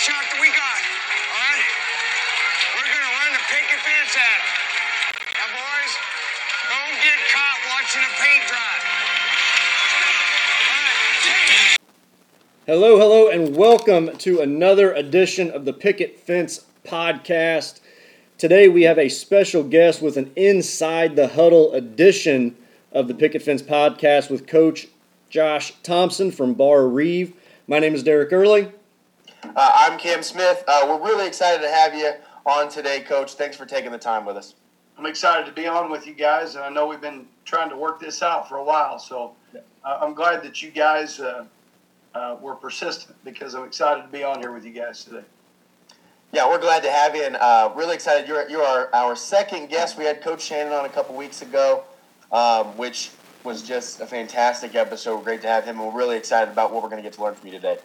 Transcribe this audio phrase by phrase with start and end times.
[0.00, 0.80] shot that we got.
[1.28, 1.66] All right?
[2.72, 4.40] We're going to run the picket fence at.
[5.36, 5.92] Now, boys,
[6.72, 8.80] don't get caught watching paint dry.
[12.64, 17.80] Hello, hello, and welcome to another edition of the Picket Fence podcast.
[18.38, 22.56] Today we have a special guest with an Inside the Huddle edition
[22.90, 24.86] of the Picket Fence podcast with Coach
[25.28, 27.34] Josh Thompson from Barr-Reeve.
[27.68, 28.72] My name is Derek Early.
[29.42, 30.62] Uh, I'm Cam Smith.
[30.68, 32.12] Uh, we're really excited to have you
[32.44, 33.34] on today, Coach.
[33.34, 34.54] Thanks for taking the time with us.
[34.98, 37.76] I'm excited to be on with you guys, and I know we've been trying to
[37.76, 38.98] work this out for a while.
[38.98, 39.32] So
[39.84, 41.46] uh, I'm glad that you guys uh,
[42.14, 45.24] uh, were persistent because I'm excited to be on here with you guys today.
[46.32, 48.28] Yeah, we're glad to have you, and uh, really excited.
[48.28, 49.98] You're you're our, our second guest.
[49.98, 51.82] We had Coach Shannon on a couple weeks ago,
[52.30, 53.10] um, which
[53.42, 55.24] was just a fantastic episode.
[55.24, 57.22] Great to have him, and we're really excited about what we're going to get to
[57.22, 57.78] learn from you today.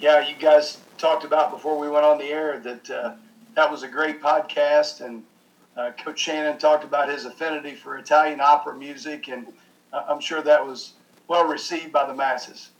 [0.00, 3.14] Yeah, you guys talked about before we went on the air that uh,
[3.54, 5.22] that was a great podcast, and
[5.76, 9.46] uh, Coach Shannon talked about his affinity for Italian opera music, and
[9.92, 10.94] uh, I'm sure that was
[11.28, 12.70] well received by the masses.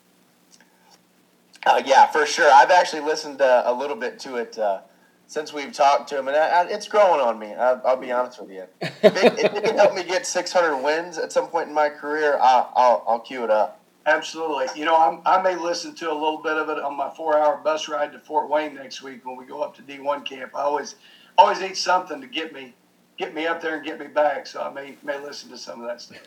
[1.67, 2.51] Uh, yeah, for sure.
[2.51, 4.81] I've actually listened uh, a little bit to it uh,
[5.27, 7.55] since we've talked to him, and I, I, it's growing on me.
[7.55, 8.65] I, will be honest with you.
[8.81, 11.89] If it, if it, can help me get 600 wins at some point in my
[11.89, 13.81] career, I'll, I'll, I'll cue it up.
[14.09, 14.67] Absolutely.
[14.75, 17.59] You know, I'm, i may listen to a little bit of it on my four-hour
[17.59, 20.53] bus ride to Fort Wayne next week when we go up to D1 camp.
[20.55, 20.95] I always
[21.37, 22.75] always need something to get me
[23.19, 24.47] get me up there and get me back.
[24.47, 26.19] So I may may listen to some of that stuff.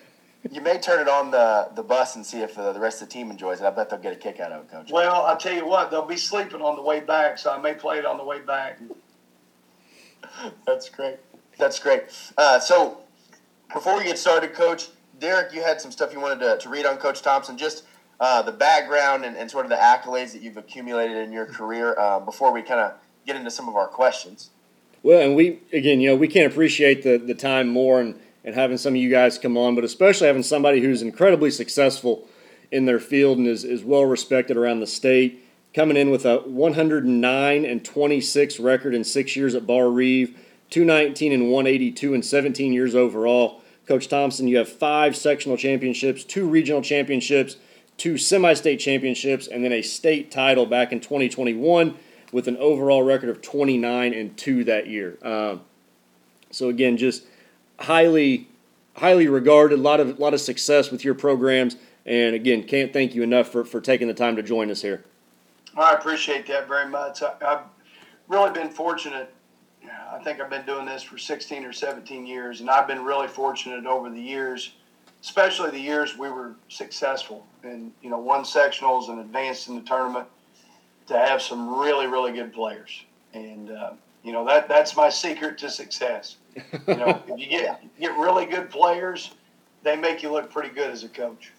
[0.49, 3.07] You may turn it on the the bus and see if uh, the rest of
[3.09, 3.65] the team enjoys it.
[3.65, 4.91] I bet they'll get a kick out of it, Coach.
[4.91, 7.73] Well, I'll tell you what, they'll be sleeping on the way back, so I may
[7.73, 8.79] play it on the way back.
[10.67, 11.17] That's great.
[11.57, 12.03] That's great.
[12.37, 13.01] Uh, so
[13.73, 14.89] before we get started, Coach,
[15.21, 17.83] Derek, you had some stuff you wanted to, to read on Coach Thompson, just
[18.19, 21.95] uh, the background and, and, sort of the accolades that you've accumulated in your career
[21.97, 22.93] uh, before we kind of
[23.25, 24.49] get into some of our questions.
[25.03, 28.55] Well, and we, again, you know, we can't appreciate the, the time more and, and
[28.55, 32.27] having some of you guys come on, but especially having somebody who's incredibly successful
[32.71, 36.37] in their field and is, is well respected around the state, coming in with a
[36.37, 40.35] 109 and 26 record in six years at Barr-Reeve,
[40.71, 46.47] 219 and 182 and 17 years overall Coach Thompson, you have five sectional championships, two
[46.47, 47.57] regional championships,
[47.97, 51.95] two semi state championships, and then a state title back in 2021
[52.31, 55.17] with an overall record of 29 and 2 that year.
[55.21, 55.61] Um,
[56.51, 57.25] so, again, just
[57.79, 58.47] highly,
[58.95, 61.75] highly regarded, a lot of, lot of success with your programs.
[62.05, 65.03] And again, can't thank you enough for, for taking the time to join us here.
[65.77, 67.21] I appreciate that very much.
[67.21, 67.61] I, I've
[68.27, 69.33] really been fortunate
[70.11, 73.27] I think I've been doing this for 16 or 17 years, and I've been really
[73.27, 74.73] fortunate over the years,
[75.21, 79.81] especially the years we were successful and you know won sectionals and advanced in the
[79.81, 80.27] tournament,
[81.07, 83.03] to have some really really good players,
[83.33, 83.91] and uh,
[84.23, 86.37] you know that that's my secret to success.
[86.55, 89.31] You know, if you get get really good players,
[89.83, 91.51] they make you look pretty good as a coach.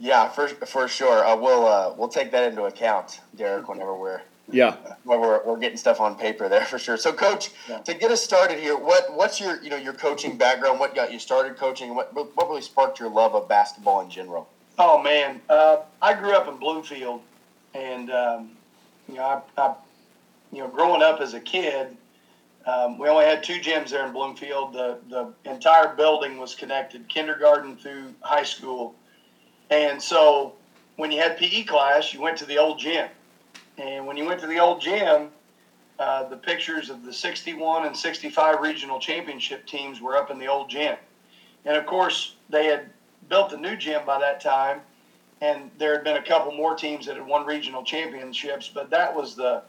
[0.00, 1.24] Yeah, for for sure.
[1.24, 5.58] Uh, we'll uh, we'll take that into account, Derek, whenever we're yeah, well, we're, we're
[5.58, 6.96] getting stuff on paper there for sure.
[6.96, 7.78] So, coach, yeah.
[7.80, 10.80] to get us started here, what what's your you know your coaching background?
[10.80, 11.94] What got you started coaching?
[11.94, 14.48] What what really sparked your love of basketball in general?
[14.78, 17.20] Oh man, uh, I grew up in Bloomfield,
[17.74, 18.50] and um,
[19.08, 19.74] you know, I, I,
[20.52, 21.94] you know, growing up as a kid,
[22.64, 24.72] um, we only had two gyms there in Bloomfield.
[24.72, 28.94] The the entire building was connected, kindergarten through high school,
[29.68, 30.54] and so
[30.96, 33.08] when you had PE class, you went to the old gym
[33.78, 35.30] and when you went to the old gym,
[35.98, 40.46] uh, the pictures of the 61 and 65 regional championship teams were up in the
[40.46, 40.96] old gym.
[41.64, 42.90] And of course, they had
[43.28, 44.80] built the new gym by that time,
[45.40, 49.14] and there had been a couple more teams that had won regional championships, but that
[49.14, 49.62] was the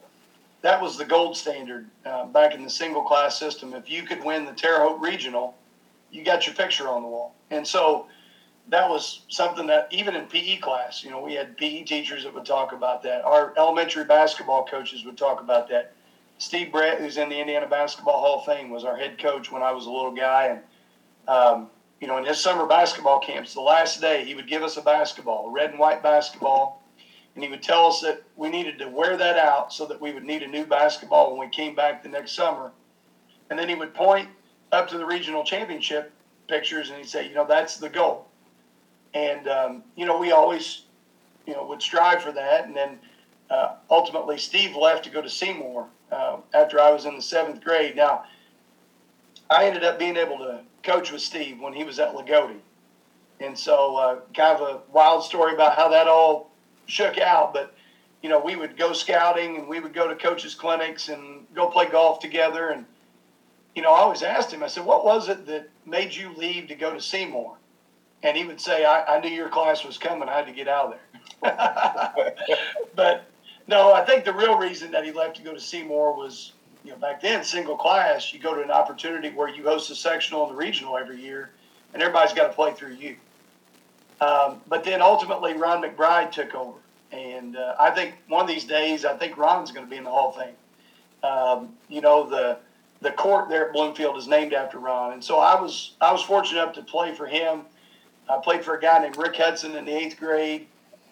[0.62, 3.74] that was the gold standard uh, back in the single class system.
[3.74, 5.56] If you could win the Terre Haute Regional,
[6.12, 7.34] you got your picture on the wall.
[7.50, 8.08] And so
[8.69, 12.33] that was something that even in PE class, you know, we had PE teachers that
[12.33, 13.24] would talk about that.
[13.24, 15.94] Our elementary basketball coaches would talk about that.
[16.38, 19.62] Steve Brett, who's in the Indiana Basketball Hall of Fame, was our head coach when
[19.62, 20.62] I was a little guy, and
[21.27, 21.69] um,
[22.00, 24.81] you know, in his summer basketball camps, the last day he would give us a
[24.81, 26.81] basketball, a red and white basketball,
[27.36, 30.13] and he would tell us that we needed to wear that out so that we
[30.13, 32.72] would need a new basketball when we came back the next summer.
[33.50, 34.30] And then he would point
[34.72, 36.12] up to the regional championship
[36.48, 38.29] pictures and he'd say, you know, that's the goal
[39.14, 40.84] and um, you know we always
[41.46, 43.00] you know would strive for that and then
[43.50, 47.64] uh, ultimately steve left to go to seymour uh, after i was in the seventh
[47.64, 48.24] grade now
[49.50, 52.60] i ended up being able to coach with steve when he was at Loogootee
[53.40, 56.52] and so uh, kind of a wild story about how that all
[56.88, 57.74] shook out but
[58.22, 61.68] you know, we would go scouting and we would go to coaches' clinics and go
[61.68, 62.70] play golf together.
[62.70, 62.86] And,
[63.76, 66.68] you know, I always asked him, I said, what was it that made you leave
[66.68, 67.56] to go to Seymour?
[68.24, 70.27] And he would say, I, I knew your class was coming.
[70.27, 71.00] I had to get out of
[71.42, 72.36] there.
[72.95, 73.25] but
[73.68, 76.92] no, I think the real reason that he left to go to Seymour was, you
[76.92, 80.44] know, back then, single class, you go to an opportunity where you host a sectional
[80.44, 81.51] and the regional every year,
[81.94, 83.16] and everybody's got to play through you.
[84.22, 86.80] Um, but then ultimately, Ron McBride took over.
[87.12, 90.04] And uh, I think one of these days, I think Ron's going to be in
[90.04, 90.56] the Hall of Fame.
[91.24, 92.57] Um, you know, the
[93.01, 96.22] the court there at Bloomfield is named after Ron, and so I was I was
[96.22, 97.62] fortunate enough to play for him.
[98.30, 100.68] I played for a guy named Rick Hudson in the eighth grade.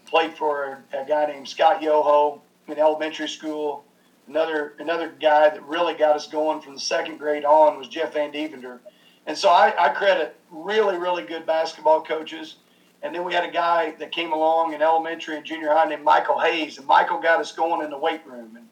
[0.06, 3.84] Played for a, guy named Scott Yoho in elementary school.
[4.28, 8.14] Another another guy that really got us going from the second grade on was Jeff
[8.14, 8.80] Van Devender.
[9.26, 12.56] And so I, I credit really, really good basketball coaches
[13.04, 16.04] and then we had a guy that came along in elementary and junior high named
[16.04, 18.68] Michael Hayes, and Michael got us going in the weight room and,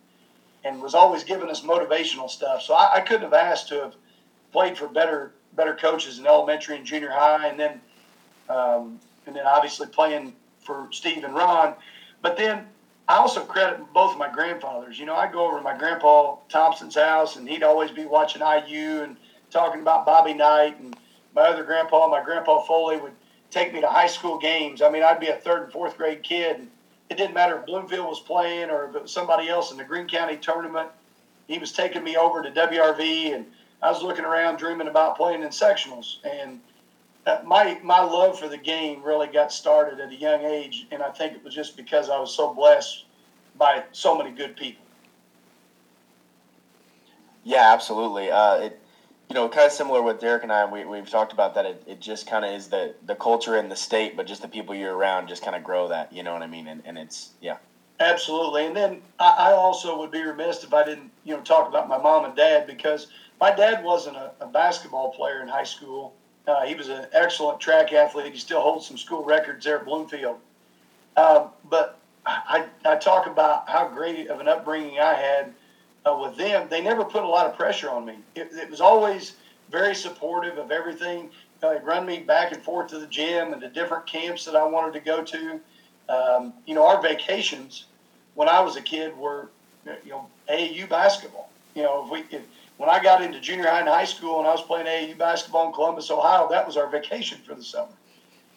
[0.63, 2.63] and was always giving us motivational stuff.
[2.63, 3.95] So I, I couldn't have asked to have
[4.51, 7.79] played for better better coaches in elementary and junior high, and then
[8.49, 11.75] um, and then obviously playing for Steve and Ron.
[12.21, 12.65] But then
[13.07, 14.97] I also credit both of my grandfathers.
[14.97, 18.41] You know, I go over to my grandpa Thompson's house, and he'd always be watching
[18.41, 19.15] IU and
[19.51, 20.95] talking about Bobby Knight, and
[21.35, 23.13] my other grandpa, my grandpa Foley, would
[23.51, 24.81] take me to high school games.
[24.81, 26.57] I mean, I'd be a third and fourth grade kid.
[26.57, 26.69] And
[27.09, 29.83] it didn't matter if Bloomfield was playing or if it was somebody else in the
[29.83, 30.89] Greene County tournament.
[31.47, 33.45] He was taking me over to WRV, and
[33.83, 36.17] I was looking around, dreaming about playing in sectionals.
[36.25, 36.59] And
[37.45, 41.09] my my love for the game really got started at a young age, and I
[41.09, 43.05] think it was just because I was so blessed
[43.57, 44.83] by so many good people.
[47.43, 48.31] Yeah, absolutely.
[48.31, 48.79] Uh, it
[49.29, 51.65] you know, kind of similar with Derek and I, we, we've talked about that.
[51.65, 54.47] It, it just kind of is the, the culture in the state, but just the
[54.47, 56.67] people you're around just kind of grow that, you know what I mean?
[56.67, 57.57] And, and it's, yeah.
[57.99, 58.65] Absolutely.
[58.67, 61.87] And then I, I also would be remiss if I didn't, you know, talk about
[61.87, 63.07] my mom and dad because
[63.41, 66.13] my dad wasn't a, a basketball player in high school.
[66.47, 68.31] Uh, he was an excellent track athlete.
[68.33, 70.37] He still holds some school records there at Bloomfield.
[71.17, 75.53] Um, but I, I talk about how great of an upbringing I had–
[76.05, 78.15] uh, with them, they never put a lot of pressure on me.
[78.35, 79.35] It, it was always
[79.71, 81.29] very supportive of everything.
[81.63, 84.55] Uh, they'd run me back and forth to the gym and the different camps that
[84.55, 85.59] I wanted to go to.
[86.07, 87.85] Um, you know, our vacations
[88.35, 89.49] when I was a kid were,
[90.03, 91.49] you know, AAU basketball.
[91.73, 92.43] You know, if we, if,
[92.77, 95.67] when I got into junior high and high school and I was playing AAU basketball
[95.67, 97.93] in Columbus, Ohio, that was our vacation for the summer.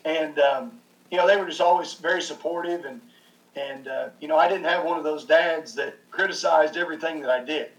[0.04, 0.80] And, um,
[1.10, 3.00] you know, they were just always very supportive and,
[3.54, 7.30] and, uh, you know, I didn't have one of those dads that criticized everything that
[7.30, 7.70] I did.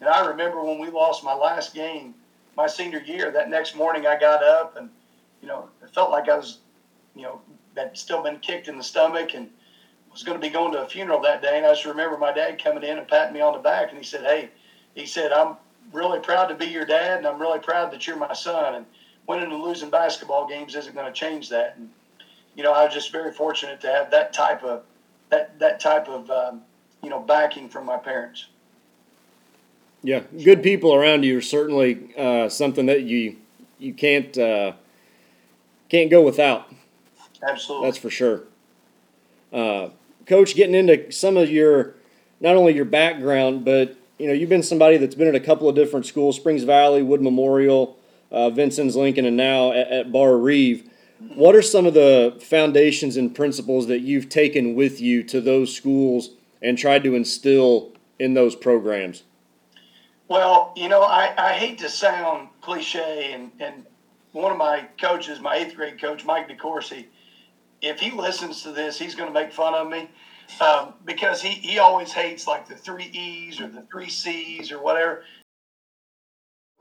[0.00, 2.14] And I remember when we lost my last game
[2.56, 4.88] my senior year, that next morning I got up and,
[5.40, 6.58] you know, it felt like I was,
[7.14, 7.40] you know,
[7.76, 9.48] had still been kicked in the stomach and
[10.12, 11.56] was going to be going to a funeral that day.
[11.56, 13.88] And I just remember my dad coming in and patting me on the back.
[13.90, 14.50] And he said, Hey,
[14.94, 15.56] he said, I'm
[15.92, 18.74] really proud to be your dad and I'm really proud that you're my son.
[18.74, 18.86] And
[19.26, 21.76] winning and losing basketball games isn't going to change that.
[21.76, 21.90] And,
[22.56, 24.82] you know, I was just very fortunate to have that type of
[25.30, 26.62] that that type of um,
[27.02, 28.46] you know backing from my parents.
[30.02, 33.36] Yeah, good people around you are certainly uh, something that you
[33.78, 34.72] you can't uh,
[35.88, 36.72] can't go without.
[37.42, 38.44] Absolutely, that's for sure.
[39.52, 39.88] Uh,
[40.26, 41.94] Coach, getting into some of your
[42.40, 45.68] not only your background, but you know you've been somebody that's been at a couple
[45.68, 47.98] of different schools: Springs Valley, Wood Memorial,
[48.30, 50.90] uh, Vincennes Lincoln, and now at, at Bar Reeve.
[51.34, 55.74] What are some of the foundations and principles that you've taken with you to those
[55.74, 56.30] schools
[56.60, 59.22] and tried to instill in those programs?
[60.28, 63.84] Well, you know, I, I hate to sound cliche, and, and
[64.32, 67.06] one of my coaches, my eighth grade coach, Mike DeCourcy,
[67.82, 70.08] if he listens to this, he's going to make fun of me
[70.60, 74.82] um, because he, he always hates like the three E's or the three C's or
[74.82, 75.24] whatever.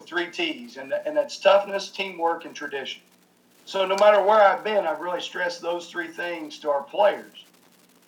[0.06, 3.02] Three T's, and, and that's toughness, teamwork, and tradition.
[3.66, 7.46] So no matter where I've been, I've really stressed those three things to our players.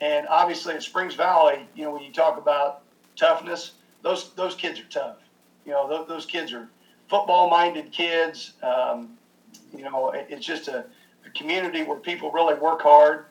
[0.02, 2.82] And obviously at Springs Valley, you know, when you talk about
[3.16, 3.72] toughness,
[4.02, 5.18] those those kids are tough.
[5.66, 6.68] You know, those, those kids are
[7.10, 8.54] football-minded kids.
[8.62, 9.18] Um,
[9.76, 10.86] you know, it, it's just a,
[11.26, 13.26] a, community where people really work hard.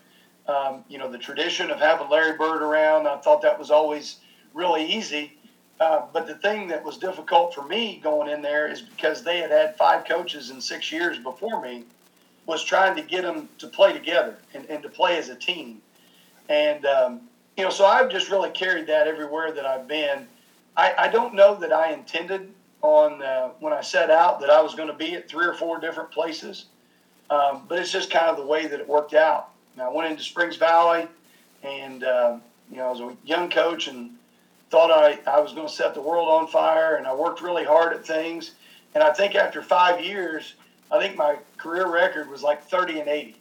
[0.47, 4.19] Um, you know, the tradition of having Larry Bird around, I thought that was always
[4.53, 5.33] really easy.
[5.81, 9.39] Uh, but the thing that was difficult for me going in there is because they
[9.39, 11.85] had had five coaches in six years before me
[12.47, 15.81] was trying to get them to play together and, and to play as a team.
[16.49, 17.21] And, um,
[17.57, 20.27] you know, so I've just really carried that everywhere that I've been.
[20.77, 24.61] I, I don't know that I intended on uh, when I set out that I
[24.61, 26.67] was going to be at three or four different places,
[27.31, 29.54] um, but it's just kind of the way that it worked out.
[29.81, 31.07] I went into Springs Valley,
[31.63, 34.11] and um, you know, I was a young coach and
[34.71, 37.65] thought I, I was going to set the world on fire, and I worked really
[37.65, 38.53] hard at things.
[38.95, 40.55] And I think after five years,
[40.91, 43.37] I think my career record was like 30 and 80.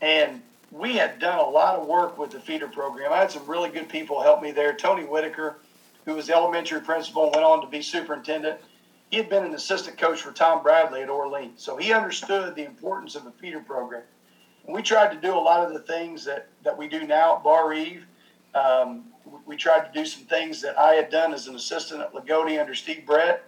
[0.00, 3.12] And we had done a lot of work with the feeder program.
[3.12, 4.74] I had some really good people help me there.
[4.74, 5.56] Tony Whitaker,
[6.04, 8.60] who was the elementary principal, went on to be superintendent.
[9.10, 12.64] He had been an assistant coach for Tom Bradley at Orleans, so he understood the
[12.64, 14.02] importance of the feeder program.
[14.66, 17.44] We tried to do a lot of the things that, that we do now at
[17.44, 18.04] Barr-Reeve.
[18.54, 19.04] Um,
[19.46, 22.60] we tried to do some things that I had done as an assistant at Loogootee
[22.60, 23.44] under Steve Brett.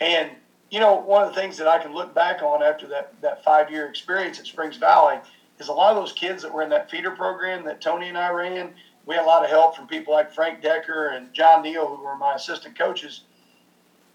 [0.00, 0.30] And,
[0.70, 3.42] you know, one of the things that I can look back on after that, that
[3.42, 5.18] five year experience at Springs Valley
[5.58, 8.18] is a lot of those kids that were in that feeder program that Tony and
[8.18, 8.74] I ran.
[9.06, 12.02] We had a lot of help from people like Frank Decker and John Neal, who
[12.02, 13.22] were my assistant coaches.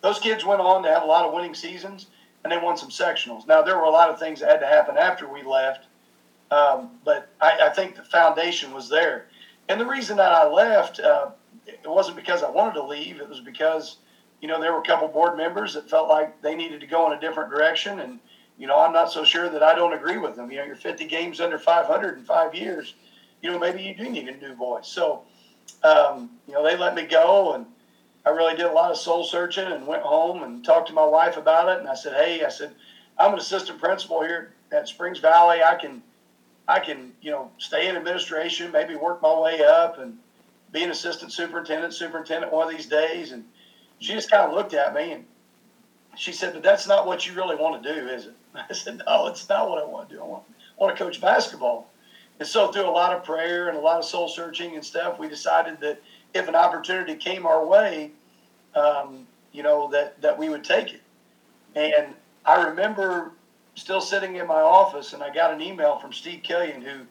[0.01, 2.07] Those kids went on to have a lot of winning seasons
[2.43, 3.47] and they won some sectionals.
[3.47, 5.85] Now, there were a lot of things that had to happen after we left,
[6.53, 9.25] um, but I, I, think the foundation was there.
[9.69, 11.31] And the reason that I left, uh,
[11.65, 13.97] it wasn't because I wanted to leave, it was because,
[14.39, 17.07] you know, there were a couple board members that felt like they needed to go
[17.07, 18.01] in a different direction.
[18.01, 18.19] And,
[18.57, 20.51] you know, I'm not so sure that I don't agree with them.
[20.51, 22.93] You know, you're 50 games under 500 in five years.
[23.41, 24.87] You know, maybe you do need a new voice.
[24.87, 25.23] So,
[25.83, 27.65] um, you know, they let me go, and
[28.25, 31.05] I really did a lot of soul searching and went home and talked to my
[31.05, 31.79] wife about it.
[31.79, 32.75] And I said, hey, I said,
[33.17, 35.63] I'm an assistant principal here at Springs Valley.
[35.63, 36.03] I can,
[36.67, 40.17] I can, you know, stay in administration, maybe work my way up and
[40.71, 43.31] be an assistant superintendent, superintendent one of these days.
[43.31, 43.43] And
[43.99, 45.25] she just kind of looked at me and
[46.15, 48.33] she said, but that's not what you really want to do, is it?
[48.69, 50.21] I said, no, it's not what I want to do.
[50.21, 51.89] I want, I want to coach basketball.
[52.39, 55.19] And so, through a lot of prayer and a lot of soul searching and stuff,
[55.19, 56.01] we decided that
[56.33, 58.11] if an opportunity came our way,
[58.75, 61.01] um, you know, that, that we would take it.
[61.75, 63.33] And I remember
[63.75, 67.01] still sitting in my office, and I got an email from Steve Killian, who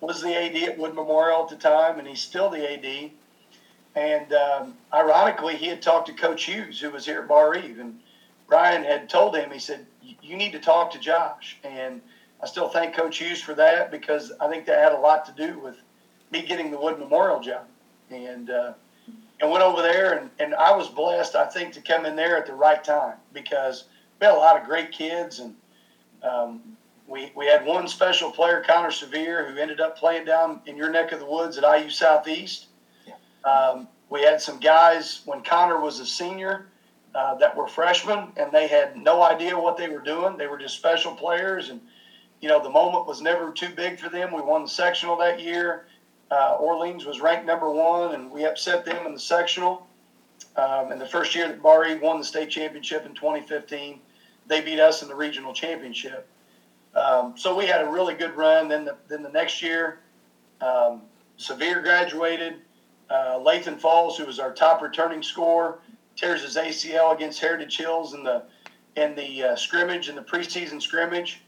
[0.00, 3.10] was the AD at Wood Memorial at the time, and he's still the AD.
[3.96, 7.98] And um, ironically, he had talked to Coach Hughes, who was here at Barr-Reeve, and
[8.48, 12.00] Brian had told him, he said, "You need to talk to Josh." And
[12.42, 15.32] I still thank Coach Hughes for that because I think that had a lot to
[15.32, 15.76] do with
[16.30, 17.66] me getting the Wood Memorial job.
[18.10, 18.74] And uh,
[19.40, 22.36] and went over there, and, and I was blessed, I think, to come in there
[22.36, 23.84] at the right time because
[24.20, 25.54] we had a lot of great kids, and
[26.24, 26.76] um,
[27.06, 30.90] we, we had one special player, Connor Severe, who ended up playing down in your
[30.90, 32.68] neck of the woods at IU Southeast.
[33.06, 33.14] Yeah.
[33.44, 36.68] Um, we had some guys when Connor was a senior
[37.14, 40.36] uh, that were freshmen, and they had no idea what they were doing.
[40.36, 41.80] They were just special players, and
[42.40, 44.32] you know the moment was never too big for them.
[44.32, 45.86] We won the sectional that year.
[46.30, 49.86] Uh, Orleans was ranked number one, and we upset them in the sectional.
[50.56, 54.00] Um, and the first year that Barr-Reeve won the state championship in 2015,
[54.46, 56.28] they beat us in the regional championship.
[56.94, 58.68] Um, so we had a really good run.
[58.68, 60.00] Then the, then the next year,
[60.60, 61.02] um,
[61.36, 62.54] Severe graduated.
[63.10, 65.80] Uh, Lathan Falls, who was our top returning scorer,
[66.16, 68.44] tears his ACL against Heritage Hills in the
[68.96, 71.42] in the uh, scrimmage in the preseason scrimmage,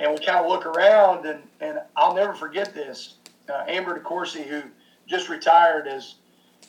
[0.00, 3.14] and we kind of look around and and I'll never forget this
[3.48, 4.62] uh, Amber DeCourcy, who
[5.06, 6.14] just retired as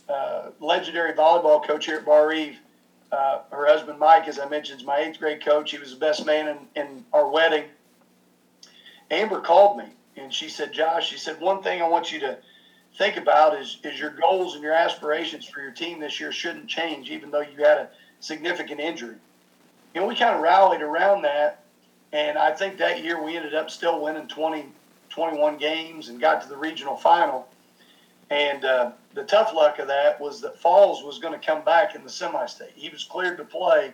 [0.10, 2.60] uh, legendary volleyball coach here at Barr-Reeve.
[3.12, 5.72] Uh, her husband Mike, as I mentioned, is my eighth grade coach.
[5.72, 7.66] He was the best man in, in our wedding.
[9.10, 9.86] Amber called me
[10.18, 12.38] and she said, Josh, she said, one thing I want you to
[12.98, 16.68] think about is, is your goals and your aspirations for your team this year shouldn't
[16.68, 19.16] change, even though you had a significant injury.
[19.96, 21.64] And we kind of rallied around that.
[22.12, 24.66] And I think that year we ended up still winning 20,
[25.10, 27.48] 21 games and got to the regional final.
[28.30, 31.96] And uh, the tough luck of that was that Falls was going to come back
[31.96, 32.74] in the semi-state.
[32.76, 33.94] He was cleared to play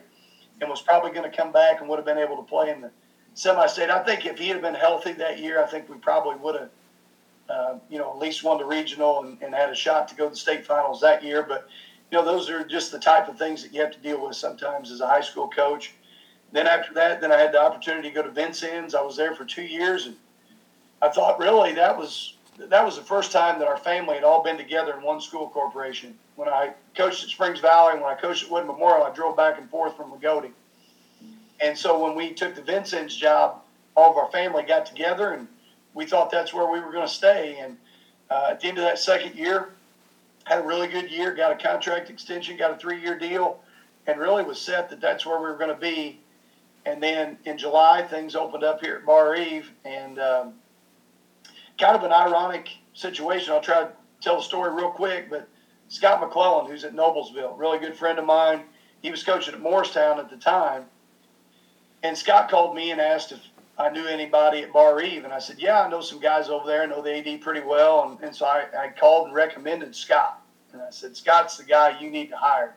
[0.59, 2.81] and was probably going to come back and would have been able to play in
[2.81, 2.91] the
[3.35, 3.89] semi-state.
[3.89, 6.69] I think if he had been healthy that year, I think we probably would have,
[7.49, 10.25] uh, you know, at least won the regional and, and had a shot to go
[10.25, 11.43] to the state finals that year.
[11.47, 11.67] But
[12.11, 14.35] you know, those are just the type of things that you have to deal with
[14.35, 15.93] sometimes as a high school coach.
[16.51, 18.93] Then after that, then I had the opportunity to go to Vincennes.
[18.93, 20.15] I was there for two years and
[21.01, 24.43] I thought really that was that was the first time that our family had all
[24.43, 26.17] been together in one school corporation.
[26.35, 29.35] When I coached at Springs Valley and when I coached at Wood Memorial, I drove
[29.35, 30.51] back and forth from Loogootee.
[31.61, 33.61] And so when we took the Vincennes job,
[33.95, 35.47] all of our family got together and
[35.93, 37.57] we thought that's where we were going to stay.
[37.59, 37.77] And
[38.29, 39.69] uh, at the end of that second year,
[40.45, 43.59] had a really good year, got a contract extension, got a three-year deal,
[44.07, 46.19] and really was set that that's where we were going to be.
[46.85, 50.53] And then in July, things opened up here at Barr-Reeve, and um,
[51.83, 53.51] kind of an ironic situation.
[53.51, 55.49] I'll try to tell the story real quick, but
[55.89, 58.61] Scott McClellan, who's at Noblesville, really good friend of mine,
[59.01, 60.85] he was coaching at Morristown at the time.
[62.01, 63.39] And Scott called me and asked if,
[63.77, 66.83] I knew anybody at Barr-Reeve, and I said, yeah, I know some guys over there.
[66.83, 70.41] I know the AD pretty well, and, and so I, I called and recommended Scott,
[70.71, 72.75] and I said, Scott's the guy you need to hire.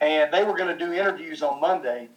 [0.00, 2.08] And they were going to do interviews on Monday,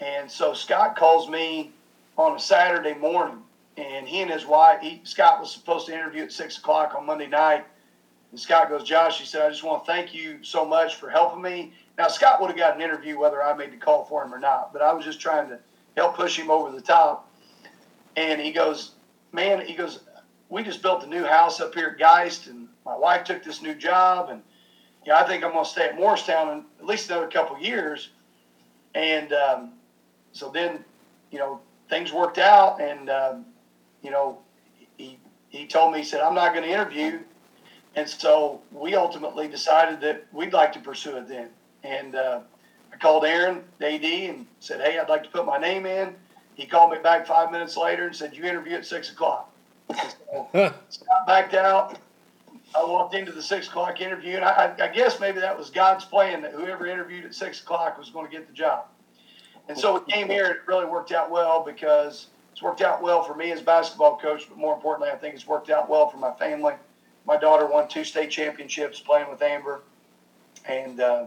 [0.00, 1.72] and so Scott calls me
[2.18, 3.38] on a Saturday morning,
[3.78, 7.06] and he and his wife, he, Scott was supposed to interview at six o'clock on
[7.06, 7.64] Monday night.
[8.32, 11.08] And Scott goes, Josh, he said, I just want to thank you so much for
[11.08, 11.72] helping me.
[11.96, 14.40] Now, Scott would have got an interview whether I made the call for him or
[14.40, 15.60] not, but I was just trying to
[15.96, 17.32] help push him over the top.
[18.16, 18.92] And he goes,
[19.32, 20.00] Man, he goes,
[20.48, 23.62] We just built a new house up here at Geist, and my wife took this
[23.62, 24.30] new job.
[24.30, 24.42] And
[25.06, 28.10] yeah, I think I'm going to stay at Morristown at least another couple years.
[28.94, 29.72] And um,
[30.32, 30.84] so then,
[31.30, 32.80] you know, things worked out.
[32.80, 33.46] And, um,
[34.02, 34.38] you know,
[34.96, 37.20] he, he told me, he said, I'm not going to interview.
[37.94, 41.48] And so we ultimately decided that we'd like to pursue it then.
[41.82, 42.40] And uh,
[42.92, 46.14] I called Aaron, AD, and said, Hey, I'd like to put my name in.
[46.54, 49.52] He called me back five minutes later and said, You interview at six o'clock.
[49.90, 50.48] So
[50.88, 51.98] Scott backed out.
[52.76, 56.04] I walked into the six o'clock interview, and I, I, guess maybe that was God's
[56.04, 58.84] plan that whoever interviewed at six o'clock was going to get the job.
[59.68, 62.26] And so we came here, and it really worked out well because
[62.58, 65.46] it's worked out well for me as basketball coach, but more importantly, I think it's
[65.46, 66.74] worked out well for my family.
[67.24, 69.82] My daughter won two state championships playing with Amber,
[70.64, 71.26] and uh,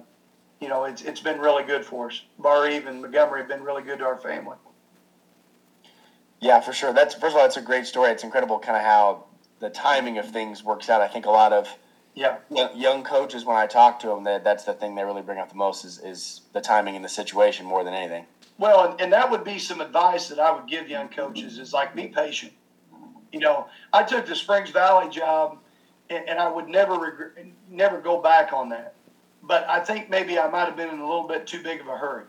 [0.59, 2.21] you know, it's, it's been really good for us.
[2.39, 4.57] Barr-Reeve and Montgomery have been really good to our family.
[6.41, 6.91] Yeah, for sure.
[6.91, 8.11] That's first of all, it's a great story.
[8.11, 9.23] It's incredible, kind of how
[9.61, 10.99] the timing of things works out.
[10.99, 11.69] I think a lot of
[12.13, 12.39] yeah
[12.75, 15.47] young coaches, when I talk to them, that that's the thing they really bring up
[15.47, 18.25] the most is is the timing and the situation more than anything.
[18.61, 21.73] Well, and, and that would be some advice that I would give young coaches is
[21.73, 22.53] like be patient.
[23.33, 25.57] You know, I took the Springs Valley job,
[26.09, 27.31] and, and I would never regret,
[27.69, 28.93] never go back on that
[29.43, 31.87] but I think maybe I might have been in a little bit too big of
[31.87, 32.25] a hurry.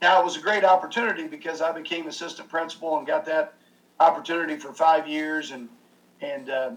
[0.00, 3.54] Now, it was a great opportunity because I became assistant principal and got that
[4.00, 5.68] opportunity for five years and,
[6.20, 6.70] and uh,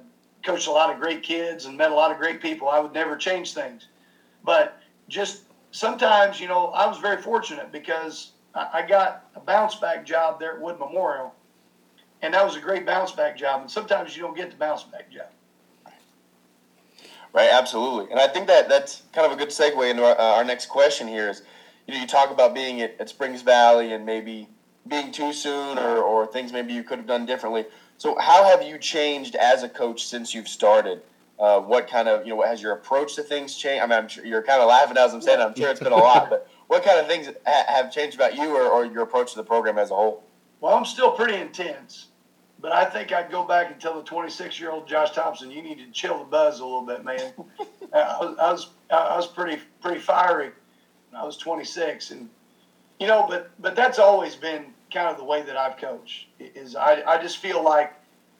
[0.43, 2.69] coached a lot of great kids and met a lot of great people.
[2.69, 3.87] I would never change things.
[4.43, 10.05] But just sometimes, you know, I was very fortunate because I got a bounce back
[10.05, 11.33] job there at Wood Memorial,
[12.21, 13.61] and that was a great bounce back job.
[13.61, 15.27] And sometimes you don't get the bounce back job.
[17.31, 20.37] Right, absolutely, and I think that that's kind of a good segue into our, uh,
[20.37, 21.29] our next question here.
[21.29, 21.43] Is
[21.87, 24.47] you know you talk about being at, at Springs Valley and maybe
[24.87, 27.65] being too soon or, or things maybe you could have done differently.
[27.97, 31.01] So how have you changed as a coach since you've started?
[31.37, 33.83] Uh, what kind of you know has your approach to things changed?
[33.83, 35.39] I mean, I'm sure you're kind of laughing as I'm saying.
[35.39, 38.35] I'm sure it's been a lot, but what kind of things ha- have changed about
[38.35, 40.23] you or, or your approach to the program as a whole?
[40.61, 42.05] Well, I'm still pretty intense.
[42.61, 45.61] But I think I'd go back and tell the 26 year old Josh Thompson, you
[45.61, 47.33] need to chill the buzz a little bit, man.
[47.93, 50.51] I, was, I was I was pretty pretty fiery
[51.09, 52.29] when I was 26, and
[52.99, 56.27] you know, but but that's always been kind of the way that I've coached.
[56.39, 57.93] Is I I just feel like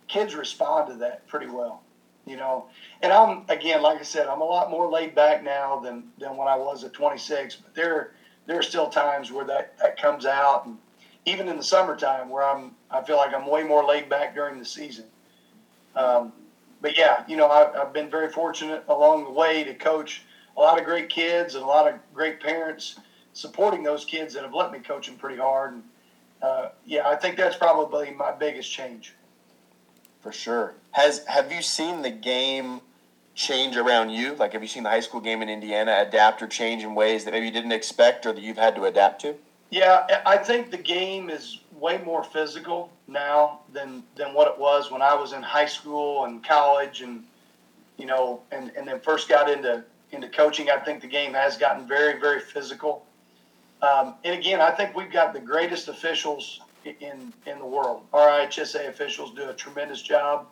[0.08, 1.82] kids respond to that pretty well,
[2.28, 2.66] you know.
[3.02, 6.36] And I'm again, like I said, I'm a lot more laid back now than than
[6.36, 7.56] when I was at 26.
[7.56, 8.12] But there
[8.50, 10.76] there are still times where that that comes out and
[11.26, 14.58] even in the summertime where I'm, I feel like I'm way more laid back during
[14.58, 15.06] the season.
[15.96, 16.34] Um,
[16.82, 20.24] but yeah, you know, I, I've been very fortunate along the way to coach
[20.58, 23.00] a lot of great kids and a lot of great parents
[23.34, 25.74] supporting those kids that have let me coach them pretty hard.
[25.74, 25.84] And
[26.42, 29.14] uh, yeah, I think that's probably my biggest change.
[30.22, 30.74] For sure.
[30.92, 32.82] Has have you seen the game
[33.40, 34.36] change around you?
[34.36, 37.24] Like, have you seen the high school game in Indiana adapt or change in ways
[37.24, 39.34] that maybe you didn't expect or that you've had to adapt to?
[39.70, 44.92] Yeah, I think the game is way more physical now than than what it was
[44.92, 47.24] when I was in high school and college and
[47.98, 50.70] you know and, and then first got into into coaching.
[50.70, 53.06] I think the game has gotten very very physical.
[53.82, 58.02] Um, and again, I think we've got the greatest officials in in the world.
[58.12, 60.48] Our IHSA officials do a tremendous job,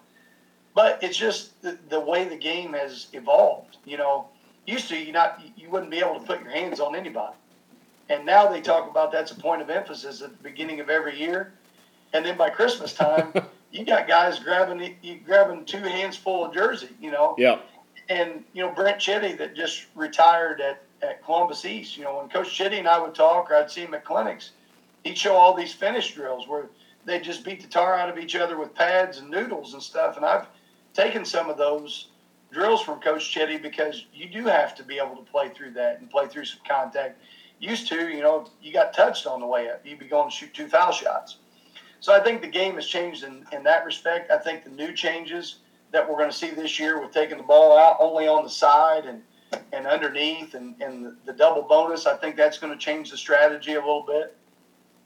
[0.78, 3.78] but it's just the, the way the game has evolved.
[3.84, 4.28] You know,
[4.66, 7.34] used to you not you wouldn't be able to put your hands on anybody
[8.10, 11.20] and now they talk about that's a point of emphasis at the beginning of every
[11.20, 11.54] year.
[12.13, 13.34] And then by Christmas time,
[13.72, 17.36] you got guys grabbing you grabbing two hands full of jersey, you know.
[17.38, 17.60] Yeah.
[18.10, 21.98] And you know Brent Chitty that just retired at, at Columbus East.
[21.98, 24.52] You know when Coach Chitty and I would talk, or I'd see him at clinics,
[25.04, 26.70] he'd show all these finish drills where
[27.06, 30.16] they just beat the tar out of each other with pads and noodles and stuff.
[30.16, 30.48] And I've
[30.98, 32.10] taken some of those
[32.52, 36.00] drills from Coach Chitty because you do have to be able to play through that
[36.00, 37.22] and play through some contact
[37.60, 39.82] used to, you know, you got touched on the way up.
[39.86, 41.38] You'd be going to shoot two foul shots.
[42.00, 44.32] So I think the game has changed in, in that respect.
[44.32, 45.60] I think the new changes
[45.92, 48.50] that we're going to see this year with taking the ball out only on the
[48.50, 49.22] side and,
[49.74, 53.18] and underneath and, and the, the double bonus, I think that's going to change the
[53.18, 54.36] strategy a little bit.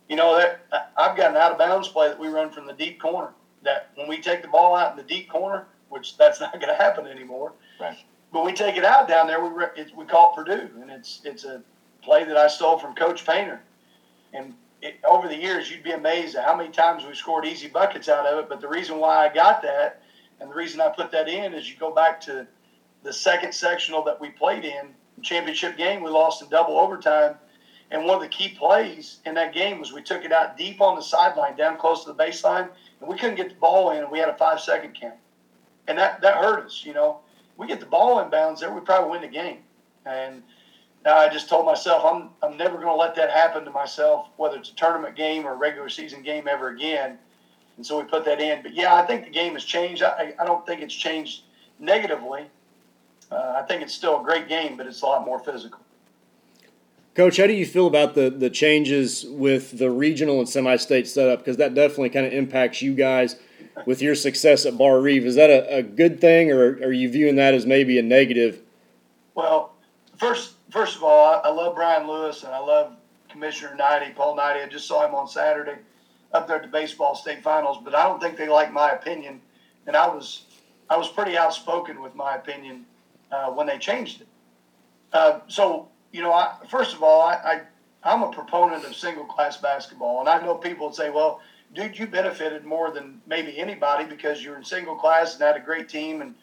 [0.09, 0.65] you know that
[0.97, 3.29] I've got an out of bounds play that we run from the deep corner.
[3.63, 6.67] That when we take the ball out in the deep corner, which that's not going
[6.67, 7.53] to happen anymore.
[7.79, 7.97] Right.
[8.33, 9.43] But we take it out down there.
[9.43, 11.61] We it's, we call it Purdue, and it's it's a
[12.01, 13.61] play that I stole from Coach Painter.
[14.33, 17.67] And it, over the years, you'd be amazed at how many times we scored easy
[17.67, 18.49] buckets out of it.
[18.49, 20.01] But the reason why I got that,
[20.39, 22.47] and the reason I put that in, is you go back to
[23.03, 26.01] the second sectional that we played in, championship game.
[26.01, 27.35] We lost in double overtime.
[27.91, 30.79] And one of the key plays in that game was we took it out deep
[30.79, 32.69] on the sideline, down close to the baseline,
[33.01, 35.15] and we couldn't get the ball in, and we had a five second count.
[35.91, 37.19] And that, that hurt us, you know.
[37.57, 39.57] We get the ball in bounds there, we probably win the game.
[40.05, 40.41] And
[41.05, 44.55] I just told myself I'm, I'm never going to let that happen to myself, whether
[44.55, 47.17] it's a tournament game or a regular season game ever again.
[47.75, 48.63] And so we put that in.
[48.63, 50.01] But yeah, I think the game has changed.
[50.01, 51.41] I, I don't think it's changed
[51.77, 52.49] negatively.
[53.29, 55.81] Uh, I think it's still a great game, but it's a lot more physical.
[57.13, 61.07] Coach, how do you feel about the, the changes with the regional and semi state
[61.07, 61.39] setup?
[61.39, 63.35] Because that definitely kind of impacts you guys
[63.85, 65.25] with your success at Barr-Reeve.
[65.25, 68.61] Is that a, a good thing, or are you viewing that as maybe a negative?
[69.35, 69.73] Well,
[70.17, 72.93] first, first of all, I, love Brian Lewis and I love
[73.29, 74.63] Commissioner Knighty, Paul Knighty.
[74.63, 75.79] I just saw him on Saturday
[76.33, 79.41] up there at the baseball state finals, but I don't think they like my opinion,
[79.85, 80.43] and I was
[80.89, 82.85] I was pretty outspoken with my opinion
[83.31, 84.27] uh, when they changed it.
[85.11, 87.61] Uh, so you know, I, first of all, I,
[88.03, 91.41] I am a proponent of single class basketball, and I know people would say, well,
[91.73, 95.61] dude, you benefited more than maybe anybody because you're in single class and had a
[95.61, 96.35] great team and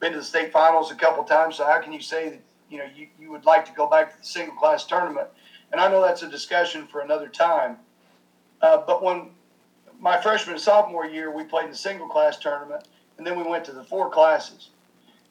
[0.00, 1.56] been to the state finals a couple times.
[1.56, 4.12] So how can you say that you know you, you would like to go back
[4.12, 5.28] to the single class tournament?
[5.70, 7.76] And I know that's a discussion for another time.
[8.60, 9.30] Uh, but when
[10.00, 13.44] my freshman and sophomore year, we played in the single class tournament, and then we
[13.44, 14.70] went to the four classes.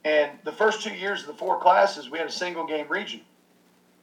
[0.03, 3.21] And the first two years of the four classes, we had a single game region.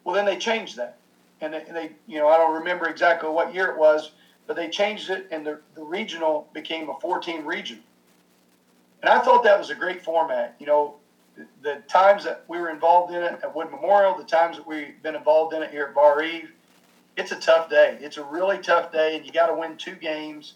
[0.08, 0.96] Well, then they changed that,
[1.42, 4.12] and they, they, you know, I don't remember exactly what year it was,
[4.46, 7.82] but they changed it, and the, the regional became a 14 region.
[9.02, 10.56] And I thought that was a great format.
[10.58, 10.94] You know,
[11.36, 14.66] the, the times that we were involved in it at Wood Memorial, the times that
[14.66, 16.52] we've been involved in it here at Barr-Reeve,
[17.18, 17.98] it's a tough day.
[18.00, 20.54] It's a really tough day, and you got to win two games,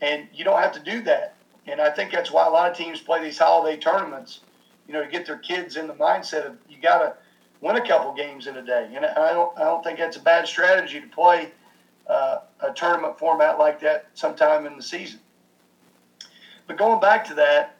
[0.00, 1.34] and you don't have to do that.
[1.66, 4.40] And I think that's why a lot of teams play these holiday tournaments,
[4.88, 7.14] you know, to get their kids in the mindset of you got to
[7.60, 8.90] win a couple games in a day.
[8.94, 11.50] And I don't, I don't think that's a bad strategy to play
[12.06, 15.20] uh, a tournament format like that sometime in the season.
[16.66, 17.76] But going back to that,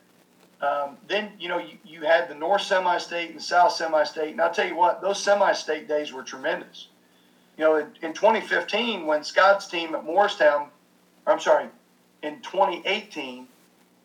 [0.63, 4.53] um, then you know you, you had the North Semi-State and South Semi-State, and I'll
[4.53, 6.89] tell you what, those Semi-State days were tremendous.
[7.57, 10.69] You know, in, in 2015, when Scott's team at Morristown,
[11.27, 11.67] I'm sorry,
[12.23, 13.47] in 2018,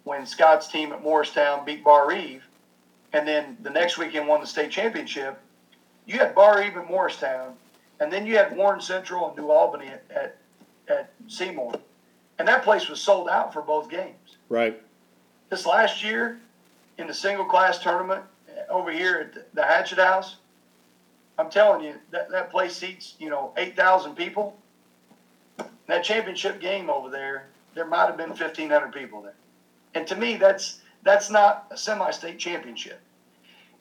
[0.04, 2.44] when Scott's team at Morristown beat Barr-Reeve,
[3.14, 5.40] and then the next weekend won the state championship,
[6.06, 7.54] you had Barr-Reeve and Morristown,
[8.00, 10.38] and then you had Warren Central and New Albany at, at,
[10.88, 11.74] at Seymour.
[12.38, 14.38] And that place was sold out for both games.
[14.50, 14.82] Right.
[15.50, 16.40] This last year,
[16.98, 20.38] in the single class tournament eh, over here at the Hatchet House,
[21.38, 24.58] I'm telling you, that, that place seats, you know, 8,000 people.
[25.88, 29.36] That championship game over there, there might have been 1,500 people there.
[29.94, 33.00] And to me, that's that's not a semi-state championship.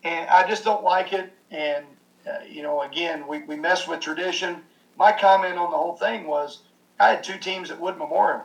[0.05, 1.33] And I just don't like it.
[1.51, 1.85] And
[2.27, 4.63] uh, you know, again, we, we mess with tradition.
[4.97, 6.61] My comment on the whole thing was
[6.99, 8.45] I had two teams at Wood Memorial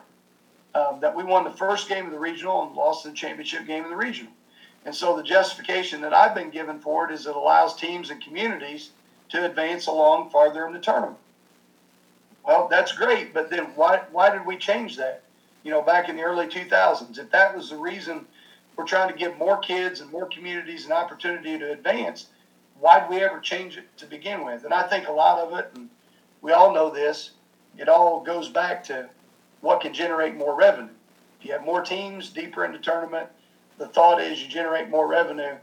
[0.75, 3.83] um, that we won the first game of the regional and lost the championship game
[3.83, 4.31] of the regional.
[4.85, 8.23] And so the justification that I've been given for it is it allows teams and
[8.23, 8.91] communities
[9.29, 11.17] to advance along farther in the tournament.
[12.45, 15.21] Well, that's great, but then why, why did we change that?
[15.63, 18.25] You know, back in the early 2000s, if that was the reason
[18.75, 22.27] we're trying to give more kids and more communities an opportunity to advance,
[22.79, 24.63] why'd we ever change it to begin with?
[24.63, 25.89] And I think a lot of it, and
[26.41, 27.31] we all know this,
[27.77, 29.09] it all goes back to
[29.61, 30.89] what can generate more revenue.
[31.39, 33.27] If you have more teams deeper in the tournament,
[33.77, 35.55] the thought is you generate more revenue.